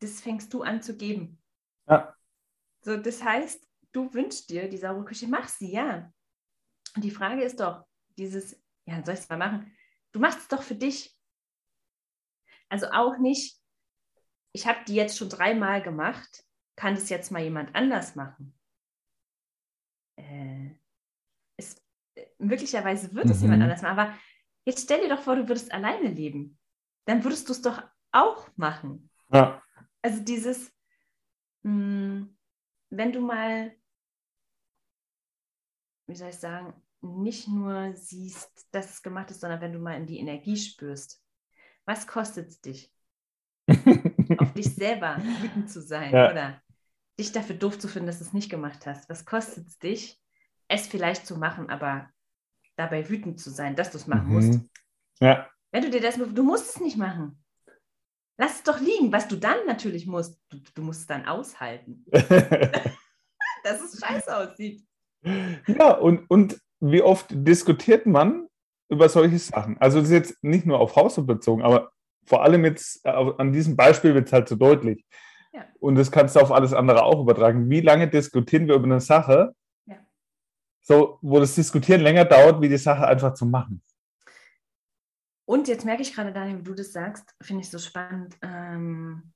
das 0.01 0.21
fängst 0.21 0.53
du 0.53 0.63
an 0.63 0.81
zu 0.81 0.97
geben. 0.97 1.41
Ja. 1.87 2.15
So, 2.81 2.97
das 2.97 3.23
heißt, 3.23 3.67
du 3.91 4.13
wünschst 4.13 4.49
dir 4.49 4.69
die 4.69 4.77
saure 4.77 5.05
Küche, 5.05 5.27
mach 5.27 5.47
sie, 5.47 5.71
ja. 5.71 6.11
Und 6.95 7.03
die 7.03 7.11
Frage 7.11 7.43
ist 7.43 7.59
doch, 7.59 7.85
dieses, 8.17 8.61
ja, 8.85 9.03
soll 9.03 9.13
ich 9.13 9.21
es 9.21 9.29
mal 9.29 9.37
machen? 9.37 9.71
Du 10.11 10.19
machst 10.19 10.39
es 10.39 10.47
doch 10.47 10.61
für 10.61 10.75
dich. 10.75 11.15
Also 12.69 12.87
auch 12.91 13.17
nicht, 13.17 13.59
ich 14.51 14.67
habe 14.67 14.79
die 14.87 14.95
jetzt 14.95 15.17
schon 15.17 15.29
dreimal 15.29 15.81
gemacht, 15.81 16.43
kann 16.75 16.95
das 16.95 17.09
jetzt 17.09 17.31
mal 17.31 17.43
jemand 17.43 17.75
anders 17.75 18.15
machen? 18.15 18.57
Äh, 20.15 20.75
es, 21.57 21.81
möglicherweise 22.37 23.13
wird 23.13 23.29
es 23.29 23.37
mhm. 23.37 23.43
jemand 23.43 23.63
anders 23.63 23.81
machen, 23.81 23.99
aber 23.99 24.19
jetzt 24.65 24.83
stell 24.83 25.01
dir 25.01 25.09
doch 25.09 25.21
vor, 25.21 25.35
du 25.35 25.47
würdest 25.47 25.71
alleine 25.71 26.09
leben. 26.09 26.57
Dann 27.05 27.23
würdest 27.23 27.47
du 27.49 27.53
es 27.53 27.61
doch 27.61 27.83
auch 28.11 28.49
machen. 28.55 29.09
Ja. 29.31 29.61
Also 30.01 30.23
dieses, 30.23 30.71
mh, 31.63 31.71
hm, 31.71 32.38
wenn 32.89 33.11
du 33.11 33.21
mal, 33.21 33.75
wie 36.07 36.15
soll 36.15 36.29
ich 36.29 36.37
sagen, 36.37 36.73
nicht 37.01 37.47
nur 37.47 37.95
siehst, 37.95 38.67
dass 38.71 38.89
es 38.89 39.01
gemacht 39.01 39.31
ist, 39.31 39.41
sondern 39.41 39.61
wenn 39.61 39.73
du 39.73 39.79
mal 39.79 39.95
in 39.95 40.07
die 40.07 40.19
Energie 40.19 40.57
spürst, 40.57 41.23
was 41.85 42.07
kostet 42.07 42.49
es 42.49 42.61
dich? 42.61 42.93
auf 44.37 44.53
dich 44.53 44.73
selber 44.73 45.17
wütend 45.41 45.69
zu 45.69 45.81
sein 45.81 46.13
ja. 46.13 46.31
oder 46.31 46.61
dich 47.19 47.31
dafür 47.31 47.55
doof 47.55 47.77
zu 47.77 47.87
finden, 47.87 48.07
dass 48.07 48.19
du 48.19 48.25
es 48.25 48.33
nicht 48.33 48.49
gemacht 48.49 48.85
hast. 48.85 49.09
Was 49.09 49.25
kostet 49.25 49.67
es 49.67 49.77
dich, 49.77 50.19
es 50.67 50.87
vielleicht 50.87 51.25
zu 51.25 51.37
machen, 51.37 51.69
aber 51.69 52.09
dabei 52.75 53.09
wütend 53.09 53.39
zu 53.39 53.49
sein, 53.49 53.75
dass 53.75 53.91
du 53.91 53.97
es 53.97 54.07
machen 54.07 54.27
mhm. 54.27 54.33
musst? 54.33 54.59
Ja. 55.19 55.49
Wenn 55.71 55.83
du 55.83 55.89
dir 55.89 56.01
das, 56.01 56.15
du 56.15 56.43
musst 56.43 56.75
es 56.75 56.81
nicht 56.81 56.97
machen. 56.97 57.43
Lass 58.39 58.55
es 58.55 58.63
doch 58.63 58.79
liegen. 58.79 59.11
Was 59.11 59.27
du 59.27 59.35
dann 59.35 59.57
natürlich 59.67 60.07
musst, 60.07 60.39
du, 60.49 60.57
du 60.73 60.81
musst 60.81 61.01
es 61.01 61.07
dann 61.07 61.25
aushalten. 61.25 62.05
dass 62.09 63.81
es 63.81 63.99
scheiße 63.99 64.35
aussieht. 64.35 64.81
Ja, 65.67 65.91
und, 65.91 66.29
und 66.29 66.57
wie 66.79 67.01
oft 67.01 67.27
diskutiert 67.29 68.05
man 68.05 68.47
über 68.87 69.09
solche 69.09 69.37
Sachen? 69.37 69.77
Also 69.79 69.99
das 69.99 70.07
ist 70.07 70.13
jetzt 70.13 70.43
nicht 70.43 70.65
nur 70.65 70.79
auf 70.79 70.95
Haus 70.95 71.23
bezogen, 71.25 71.61
aber 71.63 71.91
vor 72.25 72.41
allem 72.43 72.63
jetzt 72.63 73.05
äh, 73.05 73.09
an 73.09 73.51
diesem 73.51 73.75
Beispiel 73.75 74.15
wird 74.15 74.27
es 74.27 74.33
halt 74.33 74.47
so 74.47 74.55
deutlich. 74.55 75.03
Ja. 75.51 75.65
Und 75.81 75.95
das 75.95 76.09
kannst 76.09 76.37
du 76.37 76.39
auf 76.39 76.53
alles 76.53 76.73
andere 76.73 77.03
auch 77.03 77.21
übertragen. 77.21 77.69
Wie 77.69 77.81
lange 77.81 78.07
diskutieren 78.07 78.69
wir 78.69 78.75
über 78.75 78.85
eine 78.85 79.01
Sache, 79.01 79.53
ja. 79.85 79.97
so, 80.81 81.19
wo 81.21 81.41
das 81.41 81.55
Diskutieren 81.55 81.99
länger 81.99 82.23
dauert, 82.23 82.61
wie 82.61 82.69
die 82.69 82.77
Sache 82.77 83.05
einfach 83.05 83.33
zu 83.33 83.45
machen? 83.45 83.81
Und 85.49 85.67
jetzt 85.67 85.83
merke 85.83 86.03
ich 86.03 86.13
gerade, 86.13 86.31
Daniel, 86.31 86.59
wie 86.59 86.63
du 86.63 86.75
das 86.75 86.91
sagst, 86.93 87.33
finde 87.41 87.63
ich 87.63 87.71
so 87.71 87.79
spannend, 87.79 88.37
ähm, 88.43 89.33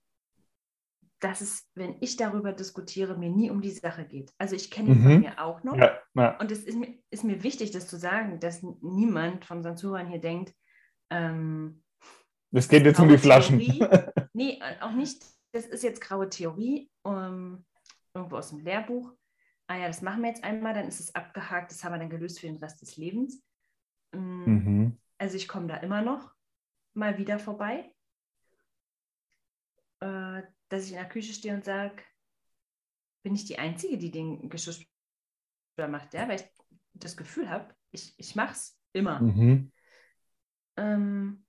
dass 1.20 1.42
es, 1.42 1.68
wenn 1.74 1.96
ich 2.02 2.18
darüber 2.18 2.54
diskutiere, 2.54 3.18
mir 3.18 3.32
nie 3.32 3.50
um 3.50 3.62
die 3.62 3.72
Sache 3.72 4.06
geht. 4.06 4.32
Also 4.38 4.56
ich 4.56 4.70
kenne 4.70 4.90
ihn 4.90 5.00
Mhm. 5.00 5.04
von 5.04 5.20
mir 5.22 5.42
auch 5.44 5.64
noch. 5.64 5.76
Ja, 5.76 5.98
ja. 6.14 6.38
Und 6.40 6.52
es 6.52 6.66
ist 6.66 6.78
mir, 6.78 6.94
ist 7.10 7.24
mir 7.24 7.42
wichtig, 7.42 7.72
das 7.72 7.88
zu 7.88 7.98
sagen, 7.98 8.40
dass 8.40 8.62
niemand 8.82 9.44
von 9.46 9.58
unseren 9.58 9.76
Zuhörern 9.76 10.08
hier 10.08 10.20
denkt, 10.22 10.54
ähm, 11.10 11.82
Es 12.52 12.68
geht 12.70 12.86
jetzt 12.86 13.00
um 13.00 13.10
die 13.10 13.18
Flaschen. 13.18 13.58
Theorie. 13.60 13.80
Nee, 14.36 14.60
äh, 14.62 14.82
auch 14.82 14.92
nicht. 14.92 15.26
Das 15.52 15.66
ist 15.66 15.84
jetzt 15.84 16.00
graue 16.02 16.30
Theorie, 16.30 16.92
ähm, 17.06 17.66
irgendwo 18.14 18.38
aus 18.38 18.50
dem 18.50 18.60
Lehrbuch. 18.60 19.12
Ah 19.68 19.78
ja, 19.78 19.88
das 19.88 20.02
machen 20.04 20.22
wir 20.22 20.30
jetzt 20.30 20.44
einmal, 20.44 20.74
dann 20.76 20.88
ist 20.88 21.00
es 21.00 21.14
abgehakt, 21.16 21.72
das 21.72 21.84
haben 21.84 21.94
wir 21.94 22.00
dann 22.00 22.10
gelöst 22.12 22.40
für 22.40 22.48
den 22.48 22.58
Rest 22.58 22.82
des 22.84 22.98
Lebens. 22.98 23.44
Mm, 24.12 24.44
Mhm. 24.46 24.98
Also 25.24 25.38
ich 25.38 25.48
komme 25.48 25.68
da 25.68 25.78
immer 25.78 26.02
noch 26.02 26.36
mal 26.96 27.18
wieder 27.18 27.40
vorbei, 27.40 27.90
äh, 30.02 30.42
dass 30.68 30.84
ich 30.84 30.90
in 30.92 30.98
der 30.98 31.08
Küche 31.08 31.32
stehe 31.32 31.54
und 31.54 31.64
sage, 31.64 32.04
bin 33.24 33.34
ich 33.34 33.46
die 33.46 33.58
Einzige, 33.58 33.98
die 33.98 34.12
den 34.12 34.50
Geschirrspüler 34.50 35.88
macht, 35.88 36.14
ja? 36.14 36.28
weil 36.28 36.42
ich 36.42 36.46
das 36.94 37.16
Gefühl 37.16 37.50
habe, 37.50 37.74
ich, 37.92 38.14
ich 38.20 38.36
mache 38.36 38.52
es 38.52 38.78
immer. 38.92 39.22
Mhm. 39.22 39.72
ähm, 40.76 41.46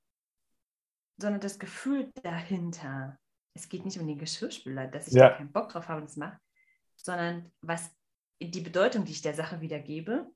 sondern 1.17 1.41
das 1.41 1.59
Gefühl 1.59 2.13
dahinter. 2.23 3.19
Es 3.55 3.69
geht 3.69 3.85
nicht 3.85 3.99
um 3.99 4.07
den 4.07 4.19
Geschirrspüler, 4.21 4.87
dass 4.87 5.09
ich 5.09 5.15
Ja. 5.15 5.31
da 5.31 5.37
keinen 5.37 5.53
Bock 5.53 5.71
drauf 5.71 5.89
habe 5.89 6.01
und 6.01 6.09
es 6.09 6.17
mache, 6.17 6.39
sondern 6.95 7.51
was 7.61 7.93
die 8.41 8.61
Bedeutung, 8.61 9.05
die 9.05 9.11
ich 9.13 9.23
der 9.23 9.35
Sache 9.35 9.61
wiedergebe, 9.61 10.31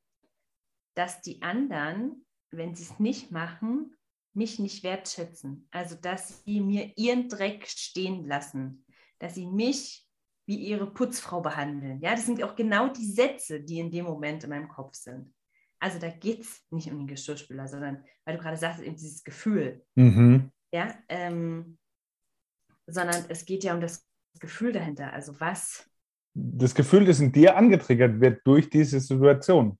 dass 0.94 1.20
die 1.20 1.40
anderen, 1.40 2.24
wenn 2.50 2.74
sie 2.74 2.84
es 2.84 2.98
nicht 2.98 3.30
machen, 3.30 3.94
mich 4.34 4.58
nicht 4.58 4.82
wertschätzen. 4.84 5.66
Also, 5.70 5.96
dass 5.96 6.44
sie 6.44 6.60
mir 6.60 6.92
ihren 6.96 7.28
Dreck 7.28 7.66
stehen 7.66 8.26
lassen, 8.26 8.84
dass 9.18 9.34
sie 9.34 9.46
mich 9.46 10.06
wie 10.46 10.56
ihre 10.56 10.90
Putzfrau 10.92 11.40
behandeln. 11.42 12.00
Ja, 12.00 12.12
das 12.14 12.24
sind 12.24 12.42
auch 12.42 12.56
genau 12.56 12.88
die 12.88 13.04
Sätze, 13.04 13.60
die 13.60 13.80
in 13.80 13.90
dem 13.90 14.06
Moment 14.06 14.44
in 14.44 14.50
meinem 14.50 14.68
Kopf 14.68 14.94
sind. 14.94 15.34
Also 15.80 15.98
da 15.98 16.08
geht 16.08 16.40
es 16.40 16.64
nicht 16.70 16.90
um 16.90 16.98
den 16.98 17.06
Geschirrspüler, 17.06 17.68
sondern, 17.68 18.04
weil 18.24 18.36
du 18.36 18.42
gerade 18.42 18.56
sagst, 18.56 18.80
eben 18.82 18.96
dieses 18.96 19.22
Gefühl, 19.22 19.84
Mhm. 19.94 20.50
ja, 20.72 20.94
ähm, 21.08 21.78
sondern 22.86 23.24
es 23.28 23.44
geht 23.44 23.62
ja 23.64 23.74
um 23.74 23.80
das 23.80 24.06
Gefühl 24.40 24.72
dahinter. 24.72 25.12
Also 25.12 25.38
was, 25.38 25.88
Das 26.34 26.74
Gefühl, 26.74 27.04
das 27.04 27.20
in 27.20 27.30
dir 27.32 27.56
angetriggert 27.56 28.20
wird 28.20 28.46
durch 28.46 28.70
diese 28.70 29.00
Situation. 29.00 29.78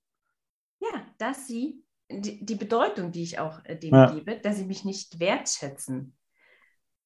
ja, 0.80 1.06
dass 1.16 1.46
sie, 1.46 1.82
die, 2.10 2.44
die 2.44 2.54
Bedeutung, 2.54 3.12
die 3.12 3.22
ich 3.22 3.38
auch 3.38 3.64
äh, 3.64 3.76
dem 3.76 3.94
Ja. 3.94 4.12
gebe, 4.12 4.38
dass 4.38 4.56
sie 4.56 4.66
mich 4.66 4.84
nicht 4.84 5.20
wertschätzen. 5.20 6.16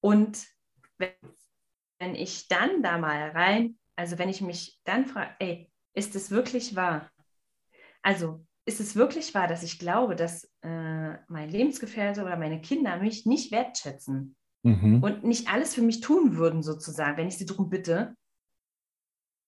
Und 0.00 0.46
wenn, 0.98 1.14
wenn 1.98 2.14
ich 2.14 2.48
dann 2.48 2.82
da 2.82 2.98
mal 2.98 3.30
rein, 3.30 3.78
also 3.96 4.18
wenn 4.18 4.28
ich 4.28 4.40
mich 4.40 4.80
dann 4.84 5.06
frage, 5.06 5.34
ey, 5.38 5.70
ist 5.94 6.14
es 6.14 6.30
wirklich 6.30 6.74
wahr? 6.76 7.10
Also 8.02 8.44
ist 8.64 8.80
es 8.80 8.96
wirklich 8.96 9.34
wahr, 9.34 9.48
dass 9.48 9.62
ich 9.62 9.78
glaube, 9.78 10.16
dass 10.16 10.44
äh, 10.62 11.16
mein 11.28 11.50
Lebensgefährte 11.50 12.22
oder 12.22 12.36
meine 12.36 12.60
Kinder 12.60 12.96
mich 12.98 13.26
nicht 13.26 13.52
wertschätzen? 13.52 14.36
Mhm. 14.64 15.02
und 15.02 15.24
nicht 15.24 15.48
alles 15.48 15.74
für 15.74 15.82
mich 15.82 16.00
tun 16.00 16.36
würden, 16.36 16.62
sozusagen, 16.62 17.16
wenn 17.16 17.26
ich 17.26 17.36
sie 17.36 17.46
darum 17.46 17.68
bitte. 17.68 18.16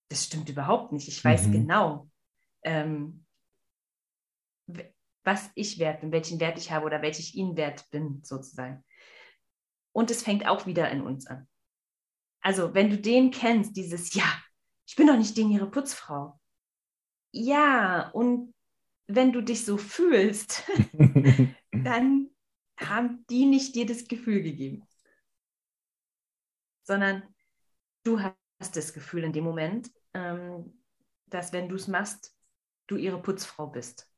Das 0.08 0.24
stimmt 0.24 0.48
überhaupt 0.48 0.90
nicht. 0.90 1.06
Ich 1.06 1.24
weiß 1.24 1.46
Mhm. 1.46 1.52
genau, 1.52 2.10
ähm, 2.62 3.24
was 5.24 5.50
ich 5.54 5.78
wert 5.78 6.00
bin, 6.00 6.12
welchen 6.12 6.38
Wert 6.38 6.58
ich 6.58 6.70
habe 6.70 6.86
oder 6.86 7.02
welchen 7.02 7.22
ich 7.22 7.34
ihnen 7.34 7.56
wert 7.56 7.88
bin, 7.90 8.22
sozusagen. 8.22 8.84
Und 9.92 10.10
es 10.10 10.22
fängt 10.22 10.46
auch 10.46 10.66
wieder 10.66 10.90
in 10.90 11.00
uns 11.00 11.26
an. 11.26 11.48
Also, 12.40 12.74
wenn 12.74 12.90
du 12.90 12.98
den 12.98 13.30
kennst, 13.30 13.76
dieses 13.76 14.12
Ja, 14.14 14.24
ich 14.86 14.96
bin 14.96 15.06
doch 15.06 15.16
nicht 15.16 15.36
denen 15.36 15.50
ihre 15.50 15.70
Putzfrau. 15.70 16.38
Ja, 17.32 18.10
und 18.10 18.54
wenn 19.06 19.32
du 19.32 19.40
dich 19.40 19.64
so 19.64 19.78
fühlst, 19.78 20.62
dann 21.72 22.30
haben 22.78 23.24
die 23.30 23.46
nicht 23.46 23.74
dir 23.74 23.86
das 23.86 24.06
Gefühl 24.06 24.42
gegeben, 24.42 24.86
sondern 26.82 27.22
du 28.04 28.20
hast 28.20 28.76
das 28.76 28.92
Gefühl 28.92 29.24
in 29.24 29.32
dem 29.32 29.44
Moment, 29.44 29.90
ähm, 30.12 30.82
dass 31.26 31.52
wenn 31.52 31.68
du 31.68 31.76
es 31.76 31.88
machst, 31.88 32.36
du 32.86 32.96
ihre 32.96 33.20
Putzfrau 33.20 33.68
bist. 33.68 34.10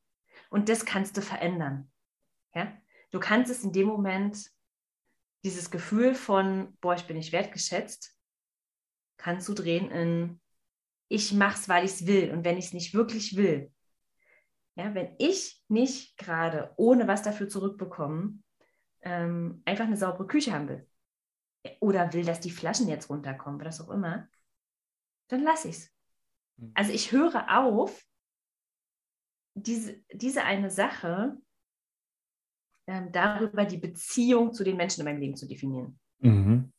Und 0.49 0.69
das 0.69 0.85
kannst 0.85 1.17
du 1.17 1.21
verändern. 1.21 1.91
Ja? 2.53 2.71
Du 3.11 3.19
kannst 3.19 3.51
es 3.51 3.63
in 3.63 3.71
dem 3.71 3.87
Moment, 3.87 4.51
dieses 5.43 5.71
Gefühl 5.71 6.15
von, 6.15 6.77
boah, 6.81 6.95
ich 6.95 7.05
bin 7.05 7.17
nicht 7.17 7.31
wertgeschätzt, 7.31 8.17
kannst 9.17 9.47
du 9.47 9.53
drehen 9.53 9.91
in, 9.91 10.41
ich 11.09 11.33
mach's, 11.33 11.69
weil 11.69 11.85
ich 11.85 11.91
es 11.91 12.07
will. 12.07 12.31
Und 12.31 12.43
wenn 12.43 12.57
ich 12.57 12.65
es 12.65 12.73
nicht 12.73 12.93
wirklich 12.93 13.35
will, 13.35 13.71
ja, 14.75 14.93
wenn 14.93 15.15
ich 15.17 15.63
nicht 15.67 16.17
gerade 16.17 16.73
ohne 16.77 17.07
was 17.07 17.23
dafür 17.23 17.49
zurückbekommen, 17.49 18.43
ähm, 19.01 19.61
einfach 19.65 19.85
eine 19.85 19.97
saubere 19.97 20.27
Küche 20.27 20.53
haben 20.53 20.69
will 20.69 20.87
oder 21.79 22.13
will, 22.13 22.25
dass 22.25 22.39
die 22.39 22.51
Flaschen 22.51 22.87
jetzt 22.87 23.09
runterkommen, 23.09 23.63
was 23.63 23.81
auch 23.81 23.89
immer, 23.89 24.27
dann 25.29 25.43
lasse 25.43 25.69
ich 25.69 25.77
es. 25.77 25.91
Mhm. 26.57 26.71
Also 26.75 26.91
ich 26.91 27.11
höre 27.11 27.57
auf, 27.57 28.05
diese, 29.57 30.01
diese 30.13 30.43
eine 30.43 30.69
Sache 30.69 31.37
ähm, 32.87 33.11
darüber 33.11 33.65
die 33.65 33.77
Beziehung 33.77 34.53
zu 34.53 34.63
den 34.63 34.77
Menschen 34.77 35.01
in 35.01 35.05
meinem 35.05 35.19
Leben 35.19 35.35
zu 35.35 35.47
definieren. 35.47 35.99
Mhm. 36.19 36.71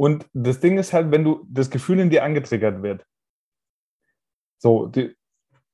Und 0.00 0.28
das 0.32 0.60
Ding 0.60 0.78
ist 0.78 0.92
halt, 0.92 1.10
wenn 1.10 1.24
du 1.24 1.44
das 1.48 1.70
Gefühl 1.70 1.98
in 1.98 2.10
dir 2.10 2.22
angetriggert 2.22 2.82
wird, 2.82 3.04
so, 4.60 4.86
die, 4.86 5.16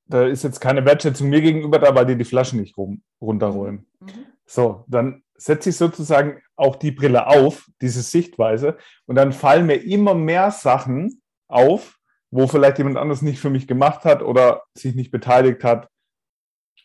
da 0.07 0.27
ist 0.27 0.45
jetzt 0.45 0.61
keine 0.61 0.85
Wertschätzung 0.85 1.29
mir 1.29 1.43
gegenüber 1.43 1.79
da, 1.79 1.95
weil 1.95 2.07
die 2.07 2.17
die 2.17 2.25
Flaschen 2.25 2.61
nicht 2.61 2.77
rum, 2.77 3.03
runterräumen. 3.21 3.87
Mhm. 4.01 4.27
So, 4.47 4.85
dann 4.89 5.25
setze 5.35 5.71
ich 5.71 5.77
sozusagen 5.77 6.43
auch 6.57 6.77
die 6.77 6.91
Brille 6.91 7.27
auf, 7.27 7.71
diese 7.81 8.03
Sichtweise, 8.03 8.79
und 9.07 9.17
dann 9.17 9.33
fallen 9.33 9.67
mir 9.67 9.83
immer 9.83 10.15
mehr 10.15 10.51
Sachen 10.51 11.23
auf, 11.49 11.99
wo 12.35 12.49
vielleicht 12.49 12.79
jemand 12.79 12.97
anderes 12.97 13.23
nicht 13.23 13.39
für 13.39 13.49
mich 13.49 13.69
gemacht 13.69 14.05
hat 14.05 14.21
oder 14.21 14.65
sich 14.75 14.97
nicht 14.97 15.13
beteiligt 15.13 15.63
hat. 15.63 15.89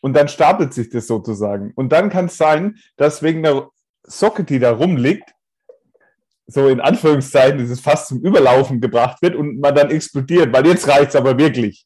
Und 0.00 0.14
dann 0.14 0.28
stapelt 0.28 0.72
sich 0.72 0.90
das 0.90 1.08
sozusagen. 1.08 1.72
Und 1.74 1.90
dann 1.90 2.08
kann 2.08 2.26
es 2.26 2.36
sein, 2.36 2.78
dass 2.96 3.20
wegen 3.20 3.42
der 3.42 3.68
Socke, 4.04 4.44
die 4.44 4.60
da 4.60 4.70
rumliegt, 4.70 5.34
so 6.46 6.68
in 6.68 6.80
Anführungszeichen, 6.80 7.58
dieses 7.58 7.80
fast 7.80 8.06
zum 8.08 8.20
Überlaufen 8.20 8.80
gebracht 8.80 9.20
wird 9.22 9.34
und 9.34 9.58
man 9.58 9.74
dann 9.74 9.90
explodiert, 9.90 10.52
weil 10.52 10.66
jetzt 10.68 10.86
reicht 10.86 11.10
es 11.10 11.16
aber 11.16 11.36
wirklich. 11.36 11.84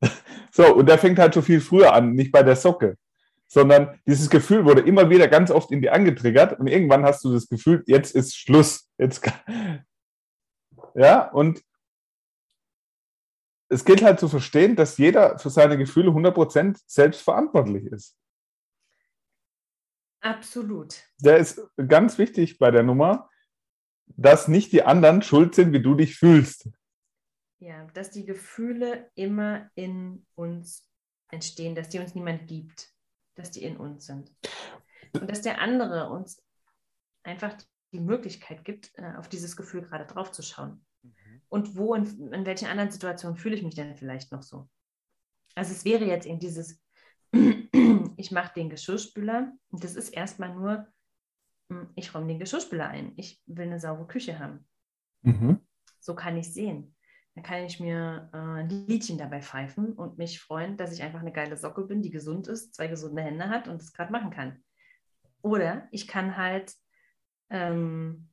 So, 0.50 0.74
und 0.74 0.88
der 0.88 0.98
fängt 0.98 1.20
halt 1.20 1.34
schon 1.34 1.44
viel 1.44 1.60
früher 1.60 1.92
an, 1.92 2.14
nicht 2.14 2.32
bei 2.32 2.42
der 2.42 2.56
Socke, 2.56 2.96
sondern 3.46 4.00
dieses 4.08 4.28
Gefühl 4.28 4.64
wurde 4.64 4.80
immer 4.80 5.08
wieder 5.08 5.28
ganz 5.28 5.52
oft 5.52 5.70
in 5.70 5.82
dir 5.82 5.92
angetriggert 5.92 6.58
und 6.58 6.66
irgendwann 6.66 7.04
hast 7.04 7.22
du 7.22 7.32
das 7.32 7.48
Gefühl, 7.48 7.84
jetzt 7.86 8.16
ist 8.16 8.36
Schluss. 8.36 8.88
Jetzt. 8.98 9.22
Ja, 10.94 11.28
und 11.30 11.62
es 13.68 13.84
gilt 13.84 14.02
halt 14.02 14.18
zu 14.18 14.28
verstehen, 14.28 14.76
dass 14.76 14.98
jeder 14.98 15.38
für 15.38 15.50
seine 15.50 15.76
Gefühle 15.76 16.10
100% 16.10 16.80
selbst 16.86 17.22
verantwortlich 17.22 17.86
ist. 17.86 18.16
Absolut. 20.20 20.96
Der 21.18 21.38
ist 21.38 21.60
ganz 21.76 22.18
wichtig 22.18 22.58
bei 22.58 22.70
der 22.70 22.82
Nummer, 22.82 23.30
dass 24.06 24.48
nicht 24.48 24.72
die 24.72 24.82
anderen 24.82 25.22
schuld 25.22 25.54
sind, 25.54 25.72
wie 25.72 25.82
du 25.82 25.94
dich 25.94 26.16
fühlst. 26.16 26.68
Ja, 27.60 27.86
dass 27.94 28.10
die 28.10 28.24
Gefühle 28.24 29.10
immer 29.14 29.70
in 29.74 30.26
uns 30.34 30.88
entstehen, 31.30 31.74
dass 31.74 31.88
die 31.88 31.98
uns 31.98 32.14
niemand 32.14 32.46
gibt, 32.46 32.92
dass 33.34 33.50
die 33.50 33.62
in 33.62 33.76
uns 33.76 34.06
sind. 34.06 34.32
Und 35.12 35.30
dass 35.30 35.42
der 35.42 35.60
andere 35.60 36.10
uns 36.10 36.42
einfach 37.22 37.56
die 37.92 38.00
Möglichkeit 38.00 38.64
gibt, 38.64 38.92
äh, 38.98 39.14
auf 39.16 39.28
dieses 39.28 39.56
Gefühl 39.56 39.82
gerade 39.82 40.06
drauf 40.06 40.32
zu 40.32 40.42
schauen. 40.42 40.84
Und 41.48 41.76
wo, 41.76 41.94
in, 41.94 42.32
in 42.32 42.46
welchen 42.46 42.68
anderen 42.68 42.90
Situationen 42.90 43.36
fühle 43.36 43.56
ich 43.56 43.62
mich 43.62 43.74
denn 43.74 43.96
vielleicht 43.96 44.32
noch 44.32 44.42
so? 44.42 44.68
Also 45.54 45.72
es 45.72 45.84
wäre 45.84 46.04
jetzt 46.04 46.26
eben 46.26 46.38
dieses, 46.38 46.80
ich 48.16 48.30
mache 48.30 48.54
den 48.54 48.70
Geschirrspüler 48.70 49.52
und 49.70 49.84
das 49.84 49.94
ist 49.94 50.10
erstmal 50.10 50.54
nur, 50.54 50.86
hm, 51.70 51.90
ich 51.94 52.14
räume 52.14 52.28
den 52.28 52.38
Geschirrspüler 52.38 52.88
ein. 52.88 53.12
Ich 53.16 53.42
will 53.46 53.66
eine 53.66 53.80
saubere 53.80 54.06
Küche 54.06 54.38
haben. 54.38 54.66
Mhm. 55.22 55.60
So 56.00 56.14
kann 56.14 56.36
ich 56.36 56.52
sehen. 56.52 56.94
Dann 57.34 57.44
kann 57.44 57.64
ich 57.64 57.80
mir 57.80 58.30
äh, 58.32 58.36
ein 58.36 58.68
Liedchen 58.68 59.18
dabei 59.18 59.40
pfeifen 59.40 59.92
und 59.92 60.18
mich 60.18 60.40
freuen, 60.40 60.76
dass 60.76 60.92
ich 60.92 61.02
einfach 61.02 61.20
eine 61.20 61.32
geile 61.32 61.56
Socke 61.56 61.84
bin, 61.84 62.02
die 62.02 62.10
gesund 62.10 62.48
ist, 62.48 62.74
zwei 62.74 62.88
gesunde 62.88 63.22
Hände 63.22 63.48
hat 63.48 63.68
und 63.68 63.80
es 63.80 63.92
gerade 63.92 64.12
machen 64.12 64.30
kann. 64.30 64.62
Oder 65.42 65.88
ich 65.92 66.08
kann 66.08 66.36
halt 66.36 66.74
ähm, 67.50 68.28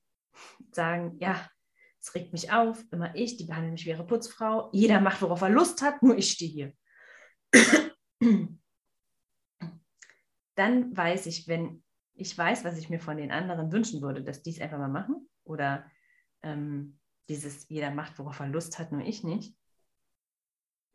sagen, 0.72 1.18
ja, 1.20 1.48
es 2.06 2.14
regt 2.14 2.34
mich 2.34 2.52
auf, 2.52 2.84
immer 2.92 3.16
ich, 3.16 3.38
die 3.38 3.46
behandeln 3.46 3.74
mich 3.74 3.86
wie 3.86 3.90
ihre 3.90 4.06
Putzfrau. 4.06 4.70
Jeder 4.72 5.00
macht, 5.00 5.24
worauf 5.24 5.42
er 5.42 5.50
Lust 5.50 5.82
hat, 5.82 6.04
nur 6.04 6.16
ich 6.16 6.32
stehe 6.32 6.52
hier. 6.52 6.74
dann 10.56 10.96
weiß 10.96 11.26
ich, 11.26 11.48
wenn 11.48 11.84
ich 12.14 12.38
weiß, 12.38 12.64
was 12.64 12.78
ich 12.78 12.90
mir 12.90 13.00
von 13.00 13.18
den 13.18 13.32
anderen 13.32 13.72
wünschen 13.72 14.02
würde, 14.02 14.24
dass 14.24 14.44
die 14.44 14.52
es 14.52 14.62
einfach 14.62 14.78
mal 14.78 14.88
machen 14.88 15.28
oder 15.44 15.90
ähm, 16.44 17.00
dieses, 17.28 17.68
jeder 17.70 17.90
macht, 17.90 18.20
worauf 18.20 18.40
er 18.40 18.48
Lust 18.48 18.78
hat, 18.78 18.92
nur 18.92 19.02
ich 19.02 19.24
nicht. 19.24 19.58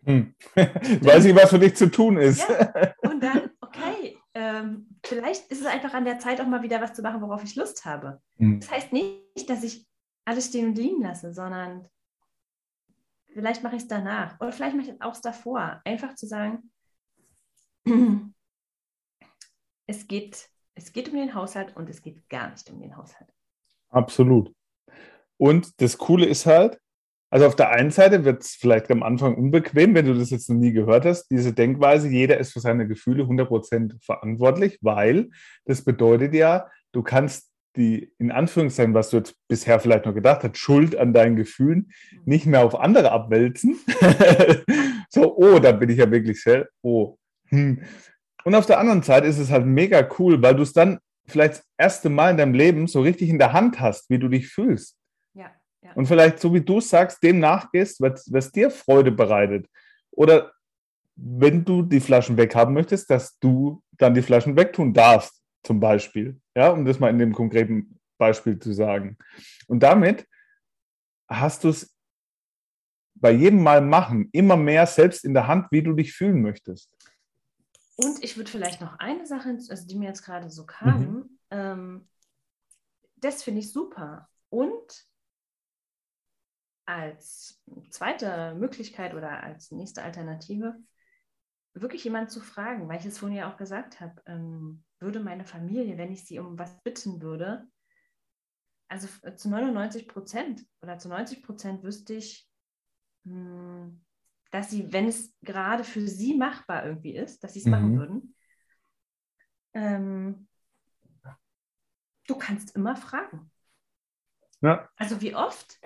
Hm. 0.04 0.34
weiß 0.54 1.24
ich, 1.24 1.34
was 1.34 1.50
für 1.50 1.58
dich 1.58 1.74
zu 1.74 1.90
tun 1.90 2.18
ist. 2.18 2.48
Ja. 2.48 2.94
Und 3.10 3.20
dann, 3.20 3.50
okay, 3.60 4.16
ähm, 4.32 4.96
vielleicht 5.04 5.50
ist 5.50 5.60
es 5.60 5.66
einfach 5.66 5.92
an 5.92 6.04
der 6.04 6.20
Zeit 6.20 6.40
auch 6.40 6.46
mal 6.46 6.62
wieder 6.62 6.80
was 6.80 6.94
zu 6.94 7.02
machen, 7.02 7.20
worauf 7.20 7.42
ich 7.42 7.56
Lust 7.56 7.84
habe. 7.84 8.22
Hm. 8.36 8.60
Das 8.60 8.70
heißt 8.70 8.92
nicht, 8.92 9.50
dass 9.50 9.64
ich 9.64 9.89
alles 10.30 10.46
stehen 10.46 10.68
und 10.68 10.78
liegen 10.78 11.02
lasse, 11.02 11.34
sondern 11.34 11.88
vielleicht 13.32 13.64
mache 13.64 13.76
ich 13.76 13.82
es 13.82 13.88
danach 13.88 14.40
oder 14.40 14.52
vielleicht 14.52 14.76
mache 14.76 14.86
ich 14.86 14.94
es 14.94 15.00
auch 15.00 15.20
davor. 15.20 15.80
Einfach 15.84 16.14
zu 16.14 16.26
sagen, 16.26 16.70
es 19.86 20.06
geht, 20.06 20.48
es 20.74 20.92
geht 20.92 21.08
um 21.08 21.16
den 21.16 21.34
Haushalt 21.34 21.76
und 21.76 21.90
es 21.90 22.00
geht 22.00 22.28
gar 22.28 22.48
nicht 22.50 22.70
um 22.70 22.80
den 22.80 22.96
Haushalt. 22.96 23.28
Absolut. 23.88 24.54
Und 25.36 25.80
das 25.80 25.98
Coole 25.98 26.26
ist 26.26 26.46
halt, 26.46 26.78
also 27.32 27.46
auf 27.46 27.56
der 27.56 27.70
einen 27.70 27.90
Seite 27.90 28.24
wird 28.24 28.42
es 28.42 28.54
vielleicht 28.54 28.88
am 28.90 29.02
Anfang 29.02 29.36
unbequem, 29.36 29.94
wenn 29.94 30.06
du 30.06 30.14
das 30.14 30.30
jetzt 30.30 30.48
noch 30.48 30.56
nie 30.56 30.72
gehört 30.72 31.06
hast, 31.06 31.28
diese 31.28 31.52
Denkweise, 31.52 32.08
jeder 32.08 32.38
ist 32.38 32.52
für 32.52 32.60
seine 32.60 32.86
Gefühle 32.86 33.24
100% 33.24 34.00
verantwortlich, 34.04 34.78
weil 34.80 35.30
das 35.64 35.82
bedeutet 35.82 36.34
ja, 36.34 36.68
du 36.92 37.02
kannst 37.02 37.49
die, 37.76 38.12
in 38.18 38.32
Anführungszeichen, 38.32 38.94
was 38.94 39.10
du 39.10 39.18
jetzt 39.18 39.36
bisher 39.48 39.78
vielleicht 39.78 40.06
noch 40.06 40.14
gedacht 40.14 40.42
hast, 40.42 40.58
Schuld 40.58 40.96
an 40.96 41.12
deinen 41.12 41.36
Gefühlen 41.36 41.92
nicht 42.24 42.46
mehr 42.46 42.64
auf 42.64 42.78
andere 42.78 43.12
abwälzen. 43.12 43.78
so, 45.08 45.36
oh, 45.36 45.58
da 45.58 45.72
bin 45.72 45.90
ich 45.90 45.98
ja 45.98 46.10
wirklich 46.10 46.42
sehr, 46.42 46.68
oh. 46.82 47.16
Hm. 47.48 47.82
Und 48.44 48.54
auf 48.54 48.66
der 48.66 48.78
anderen 48.78 49.02
Seite 49.02 49.26
ist 49.26 49.38
es 49.38 49.50
halt 49.50 49.66
mega 49.66 50.08
cool, 50.18 50.42
weil 50.42 50.54
du 50.54 50.62
es 50.62 50.72
dann 50.72 50.98
vielleicht 51.26 51.54
das 51.54 51.64
erste 51.78 52.10
Mal 52.10 52.32
in 52.32 52.36
deinem 52.36 52.54
Leben 52.54 52.86
so 52.86 53.00
richtig 53.00 53.28
in 53.28 53.38
der 53.38 53.52
Hand 53.52 53.80
hast, 53.80 54.10
wie 54.10 54.18
du 54.18 54.28
dich 54.28 54.48
fühlst. 54.48 54.96
Ja, 55.34 55.50
ja. 55.82 55.92
Und 55.94 56.06
vielleicht, 56.06 56.40
so 56.40 56.52
wie 56.54 56.60
du 56.60 56.80
sagst, 56.80 57.22
dem 57.22 57.38
nachgehst, 57.38 58.00
was, 58.00 58.28
was 58.32 58.50
dir 58.50 58.70
Freude 58.70 59.12
bereitet. 59.12 59.66
Oder 60.10 60.52
wenn 61.16 61.64
du 61.64 61.82
die 61.82 62.00
Flaschen 62.00 62.36
weghaben 62.36 62.74
möchtest, 62.74 63.10
dass 63.10 63.38
du 63.38 63.82
dann 63.92 64.14
die 64.14 64.22
Flaschen 64.22 64.56
wegtun 64.56 64.94
darfst 64.94 65.40
zum 65.62 65.78
Beispiel. 65.78 66.39
Ja, 66.56 66.70
um 66.70 66.84
das 66.84 66.98
mal 66.98 67.10
in 67.10 67.18
dem 67.18 67.32
konkreten 67.32 68.00
Beispiel 68.18 68.58
zu 68.58 68.72
sagen. 68.72 69.16
Und 69.66 69.82
damit 69.82 70.26
hast 71.28 71.64
du 71.64 71.68
es 71.68 71.96
bei 73.14 73.30
jedem 73.30 73.62
Mal 73.62 73.80
machen 73.80 74.28
immer 74.32 74.56
mehr 74.56 74.86
selbst 74.86 75.24
in 75.24 75.34
der 75.34 75.46
Hand, 75.46 75.70
wie 75.70 75.82
du 75.82 75.92
dich 75.92 76.12
fühlen 76.12 76.42
möchtest. 76.42 76.90
Und 77.96 78.24
ich 78.24 78.36
würde 78.36 78.50
vielleicht 78.50 78.80
noch 78.80 78.98
eine 78.98 79.26
Sache, 79.26 79.50
also 79.50 79.86
die 79.86 79.96
mir 79.96 80.08
jetzt 80.08 80.22
gerade 80.22 80.48
so 80.50 80.64
kam, 80.64 81.00
mhm. 81.00 81.38
ähm, 81.50 82.08
das 83.16 83.42
finde 83.42 83.60
ich 83.60 83.72
super. 83.72 84.28
Und 84.48 85.06
als 86.86 87.62
zweite 87.90 88.54
Möglichkeit 88.54 89.14
oder 89.14 89.42
als 89.42 89.70
nächste 89.70 90.02
Alternative, 90.02 90.76
wirklich 91.74 92.02
jemanden 92.02 92.30
zu 92.30 92.40
fragen, 92.40 92.88
weil 92.88 92.98
ich 92.98 93.06
es 93.06 93.18
vorhin 93.18 93.38
ja 93.38 93.52
auch 93.52 93.56
gesagt 93.56 94.00
habe, 94.00 94.20
ähm, 94.26 94.82
würde 95.00 95.20
meine 95.20 95.44
Familie, 95.44 95.98
wenn 95.98 96.12
ich 96.12 96.24
sie 96.24 96.38
um 96.38 96.58
was 96.58 96.82
bitten 96.82 97.20
würde, 97.22 97.68
also 98.90 99.06
zu 99.36 99.48
99 99.48 100.08
Prozent 100.08 100.66
oder 100.82 100.98
zu 100.98 101.08
90 101.08 101.42
Prozent 101.42 101.84
wüsste 101.84 102.14
ich, 102.14 102.48
hm, 103.24 104.04
dass 104.50 104.70
sie, 104.70 104.92
wenn 104.92 105.06
es 105.06 105.32
gerade 105.42 105.84
für 105.84 106.06
sie 106.08 106.36
machbar 106.36 106.84
irgendwie 106.84 107.14
ist, 107.14 107.44
dass 107.44 107.52
sie 107.52 107.60
es 107.60 107.66
mhm. 107.66 107.70
machen 107.70 107.98
würden. 107.98 108.36
Ähm, 109.74 110.48
du 112.26 112.34
kannst 112.34 112.74
immer 112.74 112.96
fragen. 112.96 113.52
Ja. 114.60 114.88
Also 114.96 115.20
wie 115.20 115.36
oft? 115.36 115.78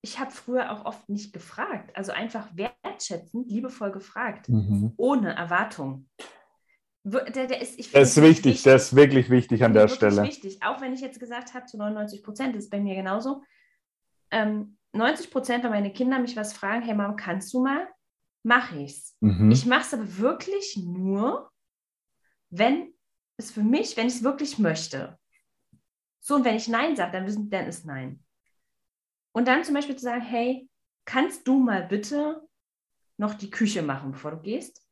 Ich 0.00 0.18
habe 0.18 0.30
früher 0.30 0.72
auch 0.72 0.86
oft 0.86 1.08
nicht 1.08 1.34
gefragt. 1.34 1.94
Also 1.96 2.12
einfach 2.12 2.48
wertschätzend, 2.56 3.50
liebevoll 3.50 3.92
gefragt, 3.92 4.48
mhm. 4.48 4.94
ohne 4.96 5.34
Erwartung. 5.34 6.08
Der, 7.04 7.46
der 7.46 7.60
ist, 7.60 7.78
ich 7.78 7.90
das 7.90 8.10
ist 8.10 8.16
wichtig, 8.22 8.44
wichtig, 8.44 8.62
das 8.64 8.84
ist 8.84 8.96
wirklich 8.96 9.30
wichtig 9.30 9.64
an 9.64 9.72
der 9.72 9.88
Stelle. 9.88 10.22
wichtig, 10.22 10.62
auch 10.62 10.80
wenn 10.80 10.92
ich 10.92 11.00
jetzt 11.00 11.20
gesagt 11.20 11.54
habe, 11.54 11.66
zu 11.66 11.78
99 11.78 12.22
Prozent, 12.22 12.56
ist 12.56 12.70
bei 12.70 12.80
mir 12.80 12.94
genauso. 12.94 13.42
Ähm, 14.30 14.76
90 14.92 15.30
Prozent, 15.30 15.64
wenn 15.64 15.70
meine 15.70 15.92
Kinder 15.92 16.18
mich 16.18 16.36
was 16.36 16.52
fragen, 16.52 16.82
hey 16.82 16.94
Mom, 16.94 17.16
kannst 17.16 17.52
du 17.54 17.62
mal? 17.62 17.88
Mache 18.42 18.78
ich's. 18.80 19.16
Mhm. 19.20 19.50
Ich 19.50 19.66
mache 19.66 19.82
es 19.82 19.94
aber 19.94 20.18
wirklich 20.18 20.76
nur, 20.76 21.50
wenn 22.50 22.92
es 23.36 23.50
für 23.50 23.62
mich, 23.62 23.96
wenn 23.96 24.08
ich 24.08 24.14
es 24.16 24.22
wirklich 24.22 24.58
möchte. 24.58 25.18
So, 26.20 26.36
und 26.36 26.44
wenn 26.44 26.56
ich 26.56 26.68
Nein 26.68 26.96
sage, 26.96 27.12
dann, 27.12 27.26
wissen, 27.26 27.48
dann 27.48 27.66
ist 27.66 27.86
Nein. 27.86 28.22
Und 29.32 29.46
dann 29.46 29.64
zum 29.64 29.74
Beispiel 29.74 29.96
zu 29.96 30.02
sagen, 30.02 30.22
hey, 30.22 30.68
kannst 31.04 31.46
du 31.46 31.58
mal 31.58 31.86
bitte 31.86 32.46
noch 33.16 33.34
die 33.34 33.50
Küche 33.50 33.82
machen, 33.82 34.12
bevor 34.12 34.32
du 34.32 34.40
gehst? 34.40 34.87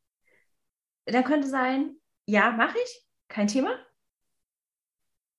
Dann 1.07 1.23
könnte 1.23 1.47
sein, 1.47 1.95
ja, 2.25 2.51
mache 2.51 2.77
ich, 2.83 3.05
kein 3.29 3.47
Thema. 3.47 3.75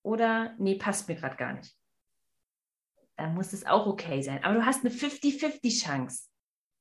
Oder 0.03 0.55
nee, 0.57 0.75
passt 0.75 1.07
mir 1.07 1.15
gerade 1.15 1.35
gar 1.35 1.53
nicht. 1.53 1.75
Dann 3.17 3.35
muss 3.35 3.53
es 3.53 3.65
auch 3.65 3.85
okay 3.85 4.21
sein. 4.21 4.43
Aber 4.43 4.55
du 4.55 4.65
hast 4.65 4.83
eine 4.83 4.93
50-50 4.93 5.83
Chance. 5.83 6.27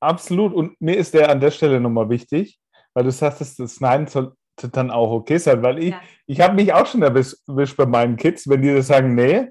Absolut. 0.00 0.54
Und 0.54 0.80
mir 0.80 0.96
ist 0.96 1.12
der 1.14 1.28
an 1.30 1.40
der 1.40 1.50
Stelle 1.50 1.80
nochmal 1.80 2.08
wichtig, 2.08 2.58
weil 2.94 3.04
du 3.04 3.10
sagst, 3.10 3.40
dass 3.40 3.56
das 3.56 3.80
Nein 3.80 4.06
sollte 4.06 4.36
dann 4.72 4.90
auch 4.90 5.10
okay 5.10 5.38
sein, 5.38 5.62
weil 5.62 5.78
ich, 5.78 5.90
ja. 5.90 6.00
ich 6.26 6.40
habe 6.40 6.54
mich 6.54 6.72
auch 6.72 6.86
schon 6.86 7.02
erwischt 7.02 7.76
bei 7.76 7.86
meinen 7.86 8.16
Kids, 8.16 8.48
wenn 8.48 8.62
die 8.62 8.72
das 8.72 8.86
sagen, 8.86 9.14
nee, 9.14 9.48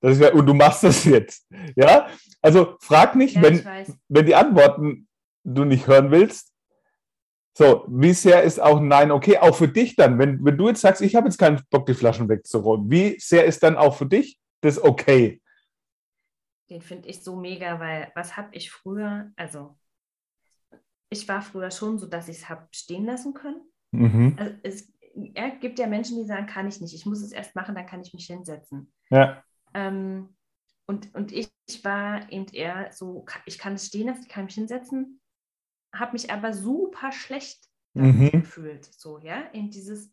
das 0.00 0.14
ist 0.14 0.20
ja, 0.20 0.32
und 0.32 0.46
du 0.46 0.54
machst 0.54 0.82
das 0.82 1.04
jetzt. 1.04 1.46
Ja, 1.76 2.08
also 2.40 2.76
frag 2.80 3.14
nicht, 3.16 3.36
ja, 3.36 3.42
wenn, 3.42 3.86
wenn 4.08 4.26
die 4.26 4.34
Antworten 4.34 5.08
du 5.44 5.64
nicht 5.64 5.86
hören 5.86 6.10
willst, 6.10 6.49
so, 7.56 7.84
wie 7.88 8.12
sehr 8.12 8.42
ist 8.42 8.60
auch 8.60 8.80
Nein 8.80 9.10
okay? 9.10 9.38
Auch 9.38 9.56
für 9.56 9.68
dich 9.68 9.96
dann, 9.96 10.18
wenn, 10.18 10.44
wenn 10.44 10.56
du 10.56 10.68
jetzt 10.68 10.80
sagst, 10.80 11.02
ich 11.02 11.14
habe 11.14 11.26
jetzt 11.26 11.38
keinen 11.38 11.60
Bock, 11.70 11.86
die 11.86 11.94
Flaschen 11.94 12.28
wegzuräumen, 12.28 12.90
wie 12.90 13.18
sehr 13.18 13.44
ist 13.44 13.62
dann 13.62 13.76
auch 13.76 13.96
für 13.96 14.06
dich 14.06 14.38
das 14.60 14.82
okay? 14.82 15.40
Den 16.68 16.80
finde 16.80 17.08
ich 17.08 17.22
so 17.22 17.36
mega, 17.36 17.80
weil 17.80 18.12
was 18.14 18.36
habe 18.36 18.48
ich 18.52 18.70
früher, 18.70 19.32
also 19.36 19.76
ich 21.10 21.28
war 21.28 21.42
früher 21.42 21.70
schon 21.70 21.98
so, 21.98 22.06
dass 22.06 22.28
ich 22.28 22.36
es 22.38 22.48
habe 22.48 22.68
stehen 22.70 23.04
lassen 23.04 23.34
können. 23.34 23.62
Mhm. 23.90 24.36
Also 24.38 24.54
es 24.62 24.92
ja, 25.14 25.48
gibt 25.48 25.78
ja 25.78 25.86
Menschen, 25.86 26.18
die 26.18 26.26
sagen, 26.26 26.46
kann 26.46 26.68
ich 26.68 26.80
nicht, 26.80 26.94
ich 26.94 27.06
muss 27.06 27.20
es 27.20 27.32
erst 27.32 27.56
machen, 27.56 27.74
dann 27.74 27.86
kann 27.86 28.00
ich 28.00 28.12
mich 28.14 28.26
hinsetzen. 28.26 28.92
Ja. 29.10 29.42
Ähm, 29.74 30.36
und, 30.86 31.14
und 31.14 31.32
ich 31.32 31.50
war 31.82 32.30
eben 32.32 32.46
eher 32.52 32.92
so, 32.92 33.24
ich 33.46 33.58
kann 33.58 33.74
es 33.74 33.86
stehen 33.86 34.06
lassen, 34.06 34.22
ich 34.22 34.28
kann 34.28 34.44
mich 34.44 34.54
hinsetzen, 34.54 35.19
habe 35.94 36.12
mich 36.12 36.30
aber 36.30 36.52
super 36.52 37.12
schlecht 37.12 37.64
mhm. 37.94 38.30
gefühlt. 38.30 38.84
So, 38.84 39.18
ja, 39.18 39.40
in 39.52 39.70
dieses 39.70 40.12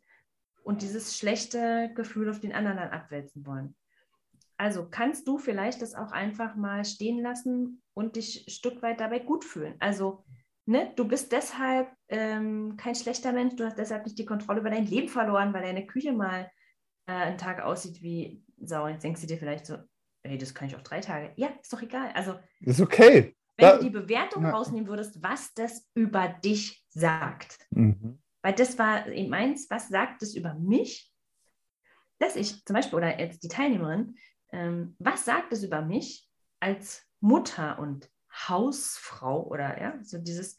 und 0.64 0.82
dieses 0.82 1.18
schlechte 1.18 1.92
Gefühl 1.96 2.30
auf 2.30 2.42
den 2.42 2.52
anderen 2.52 2.78
dann 2.78 2.90
abwälzen 2.90 3.46
wollen. 3.46 3.74
Also 4.58 4.90
kannst 4.90 5.28
du 5.28 5.38
vielleicht 5.38 5.82
das 5.82 5.96
auch 5.96 6.12
einfach 6.12 6.56
mal 6.56 6.84
stehen 6.84 7.22
lassen 7.22 7.82
und 7.94 8.18
dich 8.18 8.46
ein 8.46 8.52
Stück 8.52 8.82
weit 8.82 9.00
dabei 9.00 9.20
gut 9.20 9.46
fühlen. 9.46 9.76
Also, 9.80 10.26
ne, 10.66 10.92
du 10.96 11.08
bist 11.08 11.32
deshalb 11.32 11.90
ähm, 12.10 12.76
kein 12.76 12.96
schlechter 12.96 13.32
Mensch, 13.32 13.56
du 13.56 13.66
hast 13.66 13.78
deshalb 13.78 14.04
nicht 14.04 14.18
die 14.18 14.26
Kontrolle 14.26 14.60
über 14.60 14.70
dein 14.70 14.88
Leben 14.88 15.08
verloren, 15.08 15.54
weil 15.54 15.62
deine 15.62 15.86
Küche 15.86 16.12
mal 16.12 16.52
äh, 17.06 17.14
einen 17.14 17.38
Tag 17.38 17.62
aussieht 17.62 18.02
wie 18.02 18.44
Sau. 18.60 18.88
Jetzt 18.88 19.04
denkst 19.04 19.22
du 19.22 19.28
dir 19.28 19.38
vielleicht 19.38 19.68
so, 19.68 19.78
ey, 20.24 20.38
das 20.38 20.54
kann 20.54 20.68
ich 20.68 20.76
auch 20.76 20.82
drei 20.82 21.00
Tage. 21.00 21.32
Ja, 21.38 21.50
ist 21.62 21.72
doch 21.72 21.82
egal. 21.82 22.12
Also, 22.14 22.38
ist 22.60 22.82
okay. 22.82 23.37
Wenn 23.58 23.68
da, 23.68 23.78
du 23.78 23.84
die 23.84 23.90
Bewertung 23.90 24.44
ja. 24.44 24.52
rausnehmen 24.52 24.88
würdest, 24.88 25.22
was 25.22 25.54
das 25.54 25.90
über 25.96 26.28
dich 26.28 26.86
sagt. 26.90 27.68
Mhm. 27.72 28.22
Weil 28.42 28.54
das 28.54 28.78
war 28.78 29.08
eben 29.08 29.30
meins, 29.30 29.70
was 29.70 29.90
sagt 29.90 30.22
es 30.22 30.36
über 30.36 30.54
mich, 30.54 31.12
dass 32.20 32.36
ich 32.36 32.64
zum 32.66 32.76
Beispiel, 32.76 32.98
oder 32.98 33.20
jetzt 33.20 33.44
die 33.44 33.48
Teilnehmerin, 33.48 34.16
ähm, 34.52 34.96
was 35.00 35.26
sagt 35.26 35.52
es 35.54 35.64
über 35.64 35.82
mich 35.82 36.30
als 36.60 37.04
Mutter 37.20 37.80
und 37.80 38.10
Hausfrau 38.48 39.44
oder 39.44 39.82
ja, 39.82 40.00
so 40.04 40.18
dieses, 40.20 40.56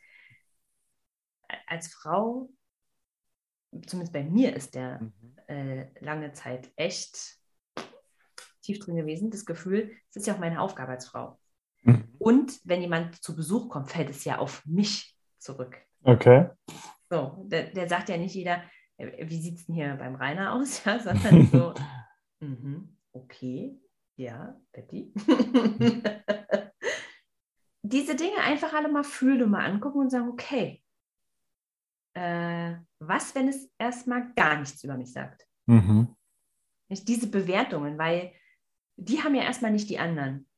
als 1.66 1.88
Frau, 1.88 2.50
zumindest 3.86 4.12
bei 4.12 4.24
mir 4.24 4.54
ist 4.54 4.74
der 4.74 5.00
mhm. 5.00 5.38
äh, 5.46 6.04
lange 6.04 6.32
Zeit 6.32 6.70
echt 6.76 7.38
tief 8.62 8.80
drin 8.80 8.96
gewesen, 8.96 9.30
das 9.30 9.46
Gefühl, 9.46 9.96
es 10.10 10.16
ist 10.16 10.26
ja 10.26 10.34
auch 10.34 10.38
meine 10.38 10.60
Aufgabe 10.60 10.92
als 10.92 11.06
Frau. 11.06 11.38
Mhm. 11.88 12.04
Und 12.18 12.60
wenn 12.64 12.82
jemand 12.82 13.22
zu 13.22 13.34
Besuch 13.34 13.68
kommt, 13.68 13.90
fällt 13.90 14.10
es 14.10 14.24
ja 14.24 14.38
auf 14.38 14.64
mich 14.66 15.16
zurück. 15.38 15.78
Okay. 16.02 16.50
So, 17.10 17.44
der, 17.46 17.70
der 17.70 17.88
sagt 17.88 18.08
ja 18.08 18.16
nicht 18.16 18.34
jeder, 18.34 18.62
äh, 18.98 19.26
wie 19.28 19.40
sieht 19.40 19.56
es 19.56 19.66
denn 19.66 19.74
hier 19.74 19.96
beim 19.96 20.14
Rainer 20.14 20.52
aus, 20.52 20.84
ja, 20.86 20.98
sondern 20.98 21.46
so, 21.46 21.74
mm 22.40 22.94
okay, 23.12 23.80
ja, 24.16 24.54
Betty. 24.72 25.12
Diese 27.82 28.14
Dinge 28.14 28.38
einfach 28.42 28.72
alle 28.72 28.88
mal 28.88 29.02
fühlen 29.02 29.42
und 29.42 29.50
mal 29.50 29.64
angucken 29.64 29.98
und 29.98 30.10
sagen, 30.10 30.28
okay, 30.28 30.84
äh, 32.14 32.76
was, 33.00 33.34
wenn 33.34 33.48
es 33.48 33.72
erstmal 33.78 34.32
gar 34.34 34.60
nichts 34.60 34.84
über 34.84 34.96
mich 34.96 35.12
sagt? 35.12 35.48
Mhm. 35.66 36.14
Nicht 36.88 37.08
diese 37.08 37.28
Bewertungen, 37.28 37.98
weil 37.98 38.32
die 38.96 39.22
haben 39.22 39.34
ja 39.34 39.42
erstmal 39.42 39.72
nicht 39.72 39.88
die 39.90 39.98
anderen. 39.98 40.48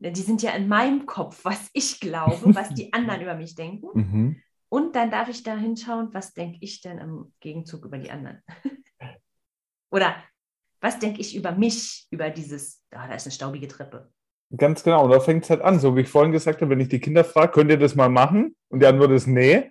Die 0.00 0.22
sind 0.22 0.42
ja 0.42 0.52
in 0.52 0.66
meinem 0.66 1.04
Kopf, 1.04 1.44
was 1.44 1.68
ich 1.74 2.00
glaube, 2.00 2.54
was 2.54 2.70
die 2.70 2.90
anderen 2.92 3.20
über 3.20 3.34
mich 3.34 3.54
denken. 3.54 3.86
Mhm. 3.92 4.42
Und 4.70 4.96
dann 4.96 5.10
darf 5.10 5.28
ich 5.28 5.42
da 5.42 5.56
hinschauen, 5.56 6.14
was 6.14 6.32
denke 6.32 6.58
ich 6.60 6.80
denn 6.80 6.98
im 6.98 7.32
Gegenzug 7.40 7.84
über 7.84 7.98
die 7.98 8.10
anderen? 8.10 8.42
Oder 9.90 10.14
was 10.80 10.98
denke 10.98 11.20
ich 11.20 11.36
über 11.36 11.52
mich, 11.52 12.06
über 12.10 12.30
dieses, 12.30 12.82
ah, 12.92 13.08
da 13.08 13.14
ist 13.14 13.26
eine 13.26 13.32
staubige 13.32 13.68
Treppe. 13.68 14.10
Ganz 14.56 14.82
genau, 14.82 15.04
und 15.04 15.10
da 15.10 15.20
fängt 15.20 15.44
es 15.44 15.50
halt 15.50 15.60
an, 15.60 15.78
so 15.78 15.94
wie 15.94 16.00
ich 16.00 16.08
vorhin 16.08 16.32
gesagt 16.32 16.60
habe, 16.60 16.70
wenn 16.70 16.80
ich 16.80 16.88
die 16.88 17.00
Kinder 17.00 17.24
frage, 17.24 17.52
könnt 17.52 17.70
ihr 17.70 17.78
das 17.78 17.94
mal 17.94 18.08
machen? 18.08 18.56
Und 18.68 18.80
die 18.80 18.86
Antwort 18.86 19.10
ist 19.10 19.26
nee. 19.26 19.70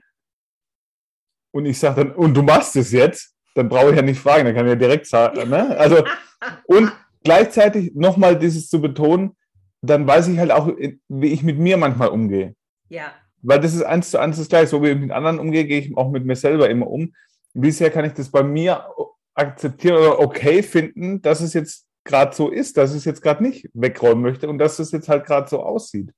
Und 1.51 1.65
ich 1.65 1.79
sage 1.79 2.05
dann, 2.05 2.15
und 2.15 2.33
du 2.35 2.43
machst 2.43 2.75
es 2.75 2.91
jetzt? 2.91 3.35
Dann 3.55 3.67
brauche 3.67 3.89
ich 3.89 3.95
ja 3.95 4.01
nicht 4.01 4.19
fragen, 4.19 4.45
dann 4.45 4.55
kann 4.55 4.65
ich 4.65 4.73
ja 4.73 4.75
direkt 4.75 5.07
sagen. 5.07 5.49
Ne? 5.49 5.75
Also, 5.77 6.03
und 6.65 6.91
gleichzeitig 7.23 7.93
nochmal 7.95 8.37
dieses 8.37 8.69
zu 8.69 8.79
betonen, 8.79 9.35
dann 9.81 10.05
weiß 10.07 10.27
ich 10.27 10.37
halt 10.37 10.51
auch, 10.51 10.67
wie 11.07 11.27
ich 11.27 11.43
mit 11.43 11.57
mir 11.57 11.77
manchmal 11.77 12.09
umgehe. 12.09 12.55
Ja. 12.89 13.13
Weil 13.41 13.59
das 13.61 13.73
ist 13.73 13.83
eins 13.83 14.11
zu 14.11 14.19
eins 14.19 14.37
das 14.37 14.49
gleiche. 14.49 14.67
So 14.67 14.83
wie 14.83 14.89
ich 14.89 14.97
mit 14.97 15.11
anderen 15.11 15.39
umgehe, 15.39 15.65
gehe 15.65 15.79
ich 15.79 15.95
auch 15.95 16.11
mit 16.11 16.25
mir 16.25 16.35
selber 16.35 16.69
immer 16.69 16.87
um. 16.87 17.13
Wie 17.53 17.71
sehr 17.71 17.89
kann 17.89 18.05
ich 18.05 18.13
das 18.13 18.29
bei 18.29 18.43
mir 18.43 18.85
akzeptieren 19.33 19.97
oder 19.97 20.19
okay 20.19 20.61
finden, 20.61 21.21
dass 21.21 21.39
es 21.41 21.53
jetzt 21.53 21.87
gerade 22.03 22.35
so 22.35 22.49
ist, 22.49 22.75
dass 22.77 22.91
ich 22.91 22.97
es 22.97 23.05
jetzt 23.05 23.21
gerade 23.21 23.43
nicht 23.43 23.69
wegräumen 23.73 24.21
möchte 24.21 24.49
und 24.49 24.57
dass 24.57 24.79
es 24.79 24.91
jetzt 24.91 25.07
halt 25.07 25.25
gerade 25.25 25.47
so 25.47 25.61
aussieht. 25.63 26.11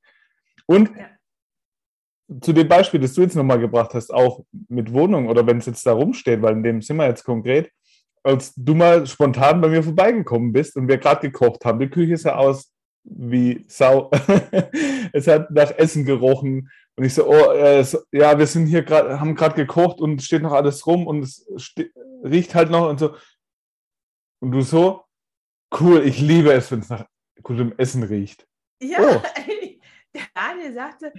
Und 0.65 0.89
Ja. 0.97 1.09
zu 2.41 2.53
dem 2.53 2.67
Beispiel, 2.67 2.99
das 2.99 3.13
du 3.13 3.21
jetzt 3.21 3.35
nochmal 3.35 3.59
gebracht 3.59 3.93
hast, 3.93 4.11
auch 4.13 4.43
mit 4.69 4.91
Wohnung 4.93 5.27
oder 5.27 5.45
wenn 5.45 5.57
es 5.57 5.65
jetzt 5.65 5.85
da 5.85 5.91
rumsteht, 5.93 6.41
weil 6.41 6.53
in 6.53 6.63
dem 6.63 6.81
sind 6.81 6.97
wir 6.97 7.07
jetzt 7.07 7.23
konkret, 7.23 7.69
als 8.23 8.53
du 8.55 8.73
mal 8.73 9.05
spontan 9.05 9.59
bei 9.61 9.67
mir 9.67 9.83
vorbeigekommen 9.83 10.53
bist 10.53 10.75
und 10.77 10.87
wir 10.87 10.97
gerade 10.97 11.29
gekocht 11.29 11.65
haben, 11.65 11.79
die 11.79 11.89
Küche 11.89 12.17
sah 12.17 12.35
aus 12.35 12.70
wie 13.03 13.65
Sau. 13.67 14.11
es 15.13 15.27
hat 15.27 15.51
nach 15.51 15.71
Essen 15.71 16.05
gerochen 16.05 16.69
und 16.95 17.05
ich 17.05 17.13
so, 17.13 17.27
oh, 17.27 17.51
äh, 17.51 17.83
so, 17.83 17.99
ja, 18.11 18.37
wir 18.37 18.47
sind 18.47 18.67
hier 18.67 18.83
gerade, 18.83 19.19
haben 19.19 19.35
gerade 19.35 19.55
gekocht 19.55 19.99
und 19.99 20.19
es 20.19 20.25
steht 20.25 20.41
noch 20.41 20.53
alles 20.53 20.85
rum 20.85 21.07
und 21.07 21.23
es 21.23 21.45
riecht 22.23 22.53
halt 22.55 22.69
noch 22.69 22.89
und 22.89 22.99
so. 22.99 23.15
Und 24.39 24.51
du 24.51 24.61
so, 24.61 25.05
cool, 25.79 26.03
ich 26.05 26.19
liebe 26.19 26.51
es, 26.51 26.71
wenn 26.71 26.79
es 26.79 26.89
nach 26.89 27.05
gutem 27.43 27.73
Essen 27.77 28.03
riecht. 28.03 28.47
Ja, 28.81 28.99
Oh. 28.99 29.21
der 30.13 30.23
Daniel 30.33 30.73
sagte, 30.73 31.13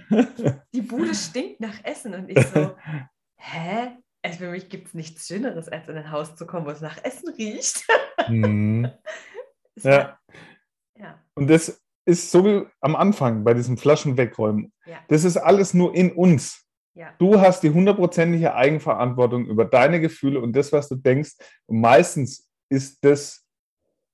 die 0.73 0.81
Bude 0.81 1.15
stinkt 1.15 1.59
nach 1.59 1.83
Essen. 1.83 2.13
Und 2.13 2.29
ich 2.29 2.45
so, 2.47 2.75
hä? 3.35 3.97
Also 4.21 4.37
für 4.37 4.51
mich 4.51 4.69
gibt 4.69 4.87
es 4.87 4.93
nichts 4.93 5.27
Schöneres, 5.27 5.67
als 5.67 5.89
in 5.89 5.97
ein 5.97 6.11
Haus 6.11 6.35
zu 6.35 6.45
kommen, 6.45 6.65
wo 6.65 6.69
es 6.69 6.79
nach 6.79 7.03
Essen 7.03 7.29
riecht. 7.33 7.85
Mhm. 8.29 8.89
Ja. 9.81 10.17
Und 11.35 11.49
das 11.49 11.81
ist 12.05 12.31
so 12.31 12.45
wie 12.45 12.65
am 12.81 12.95
Anfang 12.95 13.43
bei 13.43 13.53
diesem 13.53 13.77
Flaschen 13.77 14.17
wegräumen. 14.17 14.71
ja, 14.85 14.97
Das 15.07 15.23
ist 15.23 15.37
alles 15.37 15.73
nur 15.73 15.95
in 15.95 16.11
uns. 16.11 16.65
ja. 16.93 17.13
Du 17.17 17.39
hast 17.39 17.63
die 17.63 17.69
hundertprozentige 17.69 18.53
Eigenverantwortung 18.53 19.45
über 19.45 19.65
deine 19.65 19.99
Gefühle 19.99 20.39
und 20.41 20.53
das, 20.55 20.71
was 20.71 20.89
du 20.89 20.95
denkst. 20.95 21.33
Und 21.65 21.81
meistens 21.81 22.49
ist 22.69 23.03
das, 23.03 23.45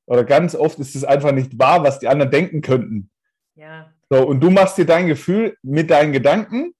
oder 0.06 0.24
ganz 0.24 0.56
oft 0.56 0.80
ist 0.80 0.96
es 0.96 1.04
einfach 1.04 1.32
nicht 1.32 1.58
wahr, 1.60 1.84
was 1.84 2.00
die 2.00 2.08
anderen 2.08 2.32
denken 2.32 2.62
könnten. 2.62 3.10
Ja, 3.56 3.92
So, 4.10 4.26
und 4.26 4.40
du 4.40 4.50
machst 4.50 4.78
dir 4.78 4.86
dein 4.86 5.08
Gefühl 5.08 5.58
mit 5.62 5.90
deinen 5.90 6.14
Gedanken 6.14 6.74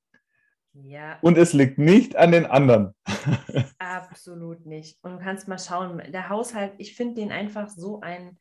ja, 0.74 1.18
und 1.22 1.38
es 1.38 1.52
liegt 1.54 1.78
nicht 1.78 2.16
an 2.16 2.32
den 2.32 2.46
anderen. 2.46 2.94
absolut 3.80 4.66
nicht. 4.66 4.98
Und 5.04 5.14
du 5.14 5.20
kannst 5.20 5.48
mal 5.48 5.60
schauen, 5.60 6.02
der 6.12 6.30
Haushalt, 6.30 6.74
ich 6.78 6.96
finde 6.96 7.16
den 7.16 7.32
einfach 7.32 7.68
so 7.70 8.00
ein 8.02 8.38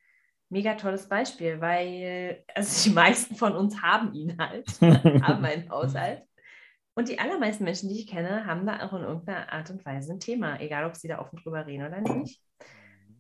mega 0.48 0.74
tolles 0.74 1.08
Beispiel, 1.08 1.60
weil 1.60 2.44
also 2.54 2.88
die 2.88 2.94
meisten 2.94 3.34
von 3.34 3.54
uns 3.54 3.82
haben 3.82 4.12
ihn 4.14 4.36
halt, 4.38 4.66
haben 4.80 5.44
einen 5.44 5.70
Haushalt. 5.70 6.22
Und 6.94 7.08
die 7.08 7.20
allermeisten 7.20 7.64
Menschen, 7.64 7.88
die 7.88 8.00
ich 8.00 8.08
kenne, 8.08 8.46
haben 8.46 8.66
da 8.66 8.84
auch 8.84 8.92
in 8.92 9.02
irgendeiner 9.02 9.52
Art 9.52 9.70
und 9.70 9.84
Weise 9.84 10.12
ein 10.12 10.20
Thema, 10.20 10.60
egal 10.60 10.84
ob 10.84 10.96
sie 10.96 11.06
da 11.06 11.20
offen 11.20 11.38
drüber 11.38 11.64
reden 11.64 11.86
oder 11.86 12.00
nicht. 12.00 12.42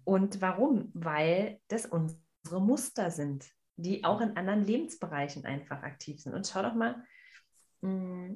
Und 0.02 0.40
warum? 0.40 0.90
Weil 0.94 1.60
das 1.68 1.86
unsere 1.86 2.60
Muster 2.60 3.10
sind, 3.10 3.46
die 3.76 4.02
auch 4.04 4.20
in 4.20 4.36
anderen 4.36 4.64
Lebensbereichen 4.64 5.44
einfach 5.44 5.82
aktiv 5.82 6.20
sind. 6.20 6.34
Und 6.34 6.46
schau 6.46 6.62
doch 6.62 6.74
mal, 6.74 7.04
mh, 7.82 8.34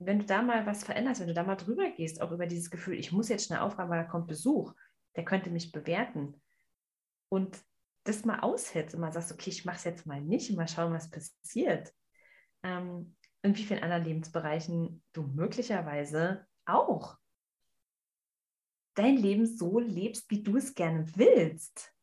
wenn 0.00 0.18
du 0.18 0.24
da 0.24 0.42
mal 0.42 0.66
was 0.66 0.82
veränderst, 0.82 1.20
wenn 1.20 1.28
du 1.28 1.34
da 1.34 1.44
mal 1.44 1.56
drüber 1.56 1.90
gehst, 1.90 2.20
auch 2.20 2.32
über 2.32 2.46
dieses 2.46 2.70
Gefühl, 2.70 2.98
ich 2.98 3.12
muss 3.12 3.28
jetzt 3.28 3.46
schnell 3.46 3.60
aufräumen, 3.60 3.90
weil 3.90 4.02
da 4.02 4.10
kommt 4.10 4.26
Besuch, 4.28 4.74
der 5.14 5.24
könnte 5.24 5.50
mich 5.50 5.72
bewerten. 5.72 6.40
Und 7.28 7.62
das 8.10 8.24
mal 8.24 8.40
aushältst 8.40 8.94
und 8.94 9.00
mal 9.00 9.12
sagst, 9.12 9.32
okay, 9.32 9.50
ich 9.50 9.64
mache 9.64 9.76
es 9.76 9.84
jetzt 9.84 10.06
mal 10.06 10.20
nicht 10.20 10.50
und 10.50 10.56
mal 10.56 10.68
schauen, 10.68 10.92
was 10.92 11.10
passiert. 11.10 11.92
Ähm, 12.62 13.16
in 13.42 13.56
wie 13.56 13.64
vielen 13.64 13.82
anderen 13.82 14.04
Lebensbereichen 14.04 15.02
du 15.12 15.22
möglicherweise 15.22 16.46
auch 16.66 17.16
dein 18.94 19.16
Leben 19.16 19.46
so 19.46 19.78
lebst, 19.78 20.30
wie 20.30 20.42
du 20.42 20.56
es 20.56 20.74
gerne 20.74 21.06
willst. 21.16 21.94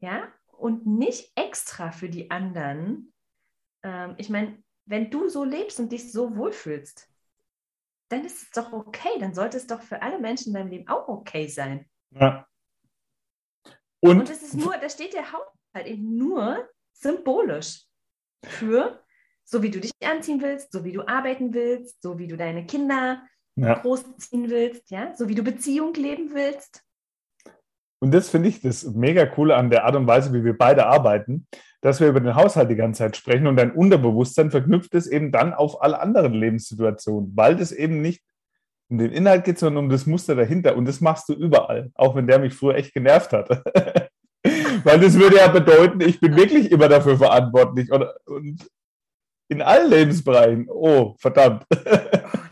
Ja, 0.00 0.32
und 0.52 0.86
nicht 0.86 1.32
extra 1.36 1.90
für 1.90 2.08
die 2.08 2.30
anderen. 2.30 3.12
Ähm, 3.82 4.14
ich 4.18 4.30
meine, 4.30 4.62
wenn 4.86 5.10
du 5.10 5.28
so 5.28 5.44
lebst 5.44 5.80
und 5.80 5.92
dich 5.92 6.12
so 6.12 6.36
wohlfühlst, 6.36 7.10
dann 8.08 8.24
ist 8.24 8.42
es 8.42 8.50
doch 8.50 8.72
okay. 8.72 9.18
Dann 9.18 9.34
sollte 9.34 9.56
es 9.56 9.66
doch 9.66 9.82
für 9.82 10.02
alle 10.02 10.18
Menschen 10.18 10.48
in 10.48 10.54
deinem 10.54 10.70
Leben 10.70 10.88
auch 10.88 11.08
okay 11.08 11.48
sein. 11.48 11.88
Ja. 12.10 12.46
Und 14.04 14.18
Und 14.20 14.30
es 14.30 14.42
ist 14.42 14.54
nur, 14.54 14.76
da 14.76 14.88
steht 14.90 15.14
der 15.14 15.32
Haushalt 15.32 15.86
eben 15.86 16.18
nur 16.18 16.68
symbolisch 16.92 17.84
für, 18.44 19.02
so 19.44 19.62
wie 19.62 19.70
du 19.70 19.80
dich 19.80 19.92
anziehen 20.04 20.42
willst, 20.42 20.72
so 20.72 20.84
wie 20.84 20.92
du 20.92 21.08
arbeiten 21.08 21.54
willst, 21.54 22.02
so 22.02 22.18
wie 22.18 22.26
du 22.26 22.36
deine 22.36 22.66
Kinder 22.66 23.22
ja. 23.56 23.78
großziehen 23.78 24.50
willst, 24.50 24.90
ja, 24.90 25.14
so 25.16 25.26
wie 25.28 25.34
du 25.34 25.42
Beziehung 25.42 25.94
leben 25.94 26.34
willst. 26.34 26.82
Und 28.02 28.12
das 28.12 28.28
finde 28.28 28.50
ich 28.50 28.60
das 28.60 28.84
mega 28.84 29.24
coole 29.24 29.56
an 29.56 29.70
der 29.70 29.86
Art 29.86 29.96
und 29.96 30.06
Weise, 30.06 30.34
wie 30.34 30.44
wir 30.44 30.58
beide 30.58 30.84
arbeiten, 30.84 31.46
dass 31.80 32.00
wir 32.00 32.08
über 32.08 32.20
den 32.20 32.34
Haushalt 32.34 32.68
die 32.68 32.76
ganze 32.76 32.98
Zeit 32.98 33.16
sprechen 33.16 33.46
und 33.46 33.56
dein 33.56 33.72
Unterbewusstsein 33.72 34.50
verknüpft 34.50 34.94
es 34.94 35.06
eben 35.06 35.32
dann 35.32 35.54
auf 35.54 35.80
alle 35.80 35.98
anderen 35.98 36.34
Lebenssituationen, 36.34 37.32
weil 37.34 37.56
das 37.56 37.72
eben 37.72 38.02
nicht 38.02 38.22
um 38.94 38.98
den 38.98 39.12
Inhalt 39.12 39.44
geht, 39.44 39.58
sondern 39.58 39.84
um 39.84 39.90
das 39.90 40.06
Muster 40.06 40.36
dahinter. 40.36 40.76
Und 40.76 40.86
das 40.86 41.00
machst 41.00 41.28
du 41.28 41.34
überall, 41.34 41.90
auch 41.94 42.14
wenn 42.14 42.26
der 42.26 42.38
mich 42.38 42.54
früher 42.54 42.76
echt 42.76 42.94
genervt 42.94 43.32
hat. 43.32 43.48
weil 44.84 45.00
das 45.00 45.14
würde 45.14 45.36
ja 45.36 45.48
bedeuten, 45.48 46.00
ich 46.00 46.20
bin 46.20 46.36
wirklich 46.36 46.70
immer 46.70 46.88
dafür 46.88 47.16
verantwortlich 47.16 47.90
oder, 47.92 48.14
und 48.26 48.64
in 49.48 49.62
allen 49.62 49.90
Lebensbereichen. 49.90 50.68
Oh, 50.70 51.16
verdammt. 51.18 51.64
Oh 51.70 51.76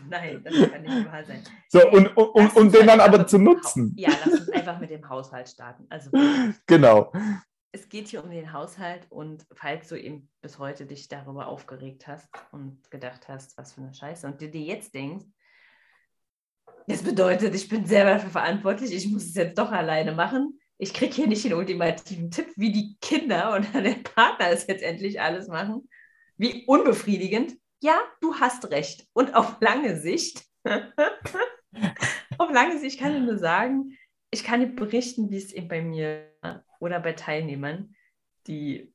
nein, 0.09 0.43
das 0.43 0.69
kann 0.69 0.81
nicht 0.81 1.11
wahr 1.11 1.23
sein. 1.23 1.43
So, 1.69 1.89
und, 1.89 2.07
und, 2.17 2.27
und, 2.27 2.55
und 2.55 2.75
den 2.75 2.87
dann 2.87 2.99
aber 2.99 3.25
zu 3.25 3.37
nutzen. 3.37 3.93
Ja, 3.97 4.09
lass 4.25 4.41
uns 4.41 4.49
einfach 4.49 4.79
mit 4.79 4.89
dem 4.89 5.07
Haushalt 5.07 5.47
starten. 5.47 5.85
Also 5.89 6.11
Genau. 6.67 7.11
es 7.71 7.87
geht 7.87 8.09
hier 8.09 8.23
um 8.23 8.29
den 8.29 8.51
Haushalt 8.51 9.07
und 9.09 9.45
falls 9.53 9.87
du 9.87 9.95
eben 9.95 10.29
bis 10.41 10.59
heute 10.59 10.85
dich 10.85 11.07
darüber 11.07 11.47
aufgeregt 11.47 12.05
hast 12.07 12.27
und 12.51 12.91
gedacht 12.91 13.27
hast, 13.29 13.57
was 13.57 13.73
für 13.73 13.81
eine 13.81 13.93
Scheiße 13.93 14.27
und 14.27 14.41
du 14.41 14.49
dir 14.49 14.61
jetzt 14.61 14.93
denkst, 14.93 15.25
das 16.87 17.03
bedeutet, 17.03 17.55
ich 17.55 17.69
bin 17.69 17.85
selber 17.85 18.11
dafür 18.11 18.29
verantwortlich, 18.29 18.93
ich 18.93 19.07
muss 19.07 19.25
es 19.25 19.35
jetzt 19.35 19.57
doch 19.57 19.71
alleine 19.71 20.13
machen. 20.13 20.59
Ich 20.77 20.93
kriege 20.93 21.13
hier 21.13 21.27
nicht 21.27 21.45
den 21.45 21.53
ultimativen 21.53 22.31
Tipp, 22.31 22.47
wie 22.55 22.71
die 22.71 22.97
Kinder 23.01 23.55
oder 23.55 23.81
der 23.81 23.95
Partner 24.03 24.49
es 24.49 24.67
jetzt 24.67 24.83
endlich 24.83 25.21
alles 25.21 25.47
machen. 25.47 25.87
Wie 26.37 26.65
unbefriedigend. 26.65 27.53
Ja, 27.81 27.99
du 28.21 28.35
hast 28.35 28.69
recht. 28.71 29.07
Und 29.13 29.35
auf 29.35 29.57
lange 29.59 29.99
Sicht, 29.99 30.43
auf 32.37 32.51
lange 32.51 32.79
Sicht 32.79 32.99
kann 32.99 33.15
ich 33.15 33.21
nur 33.21 33.37
sagen, 33.37 33.97
ich 34.31 34.43
kann 34.43 34.61
dir 34.61 34.67
berichten, 34.67 35.29
wie 35.29 35.37
es 35.37 35.51
eben 35.51 35.67
bei 35.67 35.81
mir 35.81 36.33
oder 36.79 36.99
bei 36.99 37.13
Teilnehmern, 37.13 37.95
die 38.47 38.93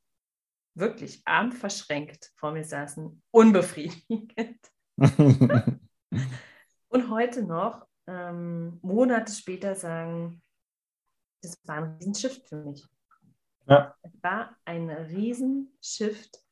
wirklich 0.74 1.22
arm 1.24 1.52
verschränkt 1.52 2.32
vor 2.36 2.52
mir 2.52 2.64
saßen, 2.64 3.22
unbefriedigend. 3.30 4.58
Und 6.88 7.10
heute 7.10 7.42
noch, 7.42 7.86
ähm, 8.06 8.78
Monate 8.82 9.32
später, 9.32 9.74
sagen, 9.74 10.42
das 11.42 11.58
war 11.64 11.76
ein 11.76 11.96
Riesenshift 11.98 12.48
für 12.48 12.56
mich. 12.56 12.86
Ja. 13.66 13.94
Es 14.02 14.12
war 14.22 14.56
ein 14.64 14.88
Riesenshift, 14.88 16.42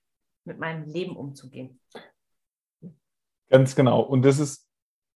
mit 0.44 0.59
meinem 0.59 0.85
Leben 0.88 1.16
umzugehen. 1.16 1.81
Ganz 3.49 3.75
genau. 3.75 4.01
Und 4.01 4.22
das 4.22 4.38
ist 4.38 4.68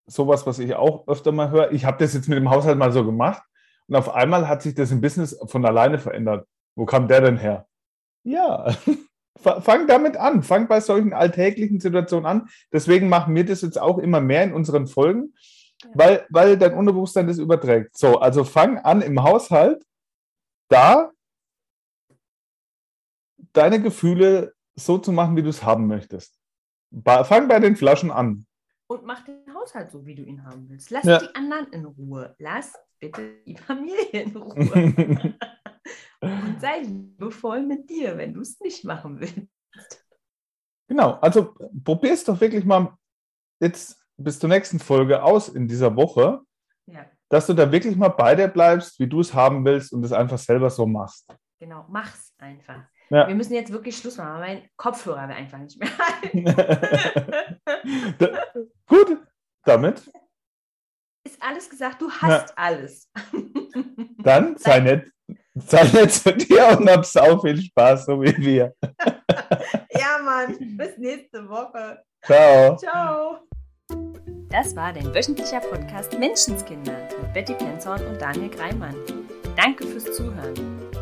sowas, 0.06 0.46
was 0.46 0.58
ich 0.58 0.74
auch 0.74 1.06
öfter 1.06 1.32
mal 1.32 1.50
höre. 1.50 1.72
Ich 1.72 1.84
habe 1.84 1.98
das 1.98 2.14
jetzt 2.14 2.28
mit 2.28 2.38
dem 2.38 2.50
Haushalt 2.50 2.78
mal 2.78 2.92
so 2.92 3.04
gemacht 3.04 3.42
und 3.86 3.96
auf 3.96 4.08
einmal 4.08 4.48
hat 4.48 4.62
sich 4.62 4.74
das 4.74 4.90
im 4.90 5.00
Business 5.00 5.38
von 5.46 5.64
alleine 5.64 5.98
verändert. 5.98 6.48
Wo 6.74 6.86
kam 6.86 7.08
der 7.08 7.20
denn 7.20 7.36
her? 7.36 7.68
Ja, 8.24 8.74
fang 9.38 9.86
damit 9.86 10.16
an. 10.16 10.42
Fang 10.42 10.68
bei 10.68 10.80
solchen 10.80 11.12
alltäglichen 11.12 11.80
Situationen 11.80 12.26
an. 12.26 12.48
Deswegen 12.72 13.08
machen 13.08 13.34
wir 13.34 13.44
das 13.44 13.62
jetzt 13.62 13.80
auch 13.80 13.98
immer 13.98 14.20
mehr 14.20 14.44
in 14.44 14.52
unseren 14.52 14.86
Folgen, 14.86 15.34
weil, 15.94 16.26
weil 16.30 16.58
dein 16.58 16.74
Unterbewusstsein 16.74 17.26
das 17.26 17.38
überträgt. 17.38 17.96
So, 17.96 18.18
also 18.20 18.44
fang 18.44 18.78
an 18.78 19.02
im 19.02 19.22
Haushalt, 19.22 19.84
da 20.68 21.10
deine 23.52 23.80
Gefühle 23.80 24.54
so 24.76 24.98
zu 24.98 25.12
machen, 25.12 25.36
wie 25.36 25.42
du 25.42 25.48
es 25.48 25.62
haben 25.62 25.86
möchtest. 25.86 26.38
Fang 27.04 27.48
bei 27.48 27.58
den 27.60 27.76
Flaschen 27.76 28.10
an. 28.10 28.46
Und 28.86 29.04
mach 29.04 29.24
den 29.24 29.36
Haushalt 29.54 29.90
so, 29.92 30.04
wie 30.04 30.14
du 30.16 30.22
ihn 30.24 30.44
haben 30.44 30.68
willst. 30.68 30.90
Lass 30.90 31.04
Ja. 31.04 31.18
die 31.18 31.34
anderen 31.34 31.72
in 31.72 31.84
Ruhe. 31.84 32.34
Lass 32.38 32.74
bitte 32.98 33.36
die 33.46 33.56
Familie 33.56 34.22
in 34.22 34.36
Ruhe. 34.36 35.34
Und 36.20 36.60
sei 36.60 36.80
liebevoll 36.80 37.62
mit 37.62 37.88
dir, 37.88 38.16
wenn 38.18 38.34
du 38.34 38.40
es 38.40 38.60
nicht 38.60 38.84
machen 38.84 39.20
willst. 39.20 40.04
Genau, 40.88 41.12
also 41.20 41.54
probier 41.84 42.12
es 42.12 42.24
doch 42.24 42.40
wirklich 42.40 42.64
mal 42.64 42.96
jetzt 43.60 44.04
bis 44.16 44.38
zur 44.38 44.48
nächsten 44.48 44.78
Folge 44.78 45.22
aus 45.22 45.48
in 45.48 45.66
dieser 45.68 45.94
Woche, 45.96 46.40
Ja, 46.86 47.06
dass 47.28 47.46
du 47.46 47.54
da 47.54 47.70
wirklich 47.72 47.96
mal 47.96 48.08
bei 48.08 48.34
dir 48.34 48.48
bleibst, 48.48 48.98
wie 48.98 49.06
du 49.06 49.20
es 49.20 49.32
haben 49.32 49.64
willst 49.64 49.92
und 49.92 50.04
es 50.04 50.12
einfach 50.12 50.38
selber 50.38 50.68
so 50.68 50.86
machst. 50.86 51.32
genau. 51.58 51.86
Mach's 51.88 52.34
einfach. 52.38 52.82
Ja. 53.08 53.26
Wir 53.26 53.34
müssen 53.34 53.54
jetzt 53.54 53.72
wirklich 53.72 53.96
Schluss 53.96 54.18
machen, 54.18 54.40
weil 54.40 54.54
mein 54.56 54.68
Kopfhörer 54.76 55.28
will 55.28 55.34
einfach 55.34 55.58
nicht 55.58 55.78
mehr. 55.78 55.90
Da- 58.18 58.44
Gut, 58.86 59.18
damit, 59.64 60.10
Ist 61.24 61.42
alles 61.42 61.68
gesagt, 61.68 62.00
du 62.02 62.10
hast 62.10 62.56
alles. 62.56 63.10
dann 64.18 64.56
sei 64.56 64.80
nett, 64.80 65.10
nett 65.92 66.12
zu 66.12 66.32
dir 66.32 66.76
und 66.78 66.88
hab 66.88 67.04
sau 67.04 67.38
viel 67.38 67.60
Spaß, 67.60 68.06
so 68.06 68.20
wie 68.20 68.36
wir. 68.38 68.74
ja, 69.90 70.18
Mann. 70.24 70.56
Bis 70.76 70.96
nächste 70.98 71.48
Woche. 71.48 72.02
Ciao. 72.24 72.76
Ciao. 72.76 73.38
Das 74.50 74.74
war 74.74 74.92
dein 74.92 75.14
wöchentlicher 75.14 75.60
Podcast 75.60 76.18
Menschenskinder 76.18 77.08
mit 77.22 77.32
Betty 77.32 77.54
Penzorn 77.54 78.04
und 78.06 78.20
Daniel 78.20 78.50
Greimann. 78.50 78.94
Danke 79.56 79.86
fürs 79.86 80.04
Zuhören. 80.16 80.54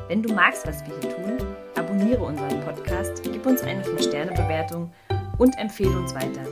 Wenn 0.09 0.23
du 0.23 0.33
magst, 0.33 0.67
was 0.67 0.85
wir 0.87 0.95
hier 1.01 1.17
tun, 1.17 1.39
abonniere 1.75 2.23
unseren 2.23 2.61
Podcast, 2.63 3.23
gib 3.23 3.45
uns 3.47 3.63
eine 3.63 3.83
5-Sterne-Bewertung 3.83 4.93
und 5.39 5.59
empfehle 5.59 5.97
uns 5.97 6.15
weiter. 6.15 6.43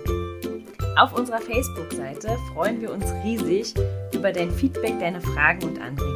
Auf 0.96 1.12
unserer 1.12 1.40
Facebook-Seite 1.40 2.36
freuen 2.54 2.80
wir 2.80 2.90
uns 2.90 3.04
riesig 3.22 3.74
über 4.14 4.32
dein 4.32 4.50
Feedback, 4.50 4.98
deine 4.98 5.20
Fragen 5.20 5.64
und 5.64 5.80
Anregungen. 5.80 6.15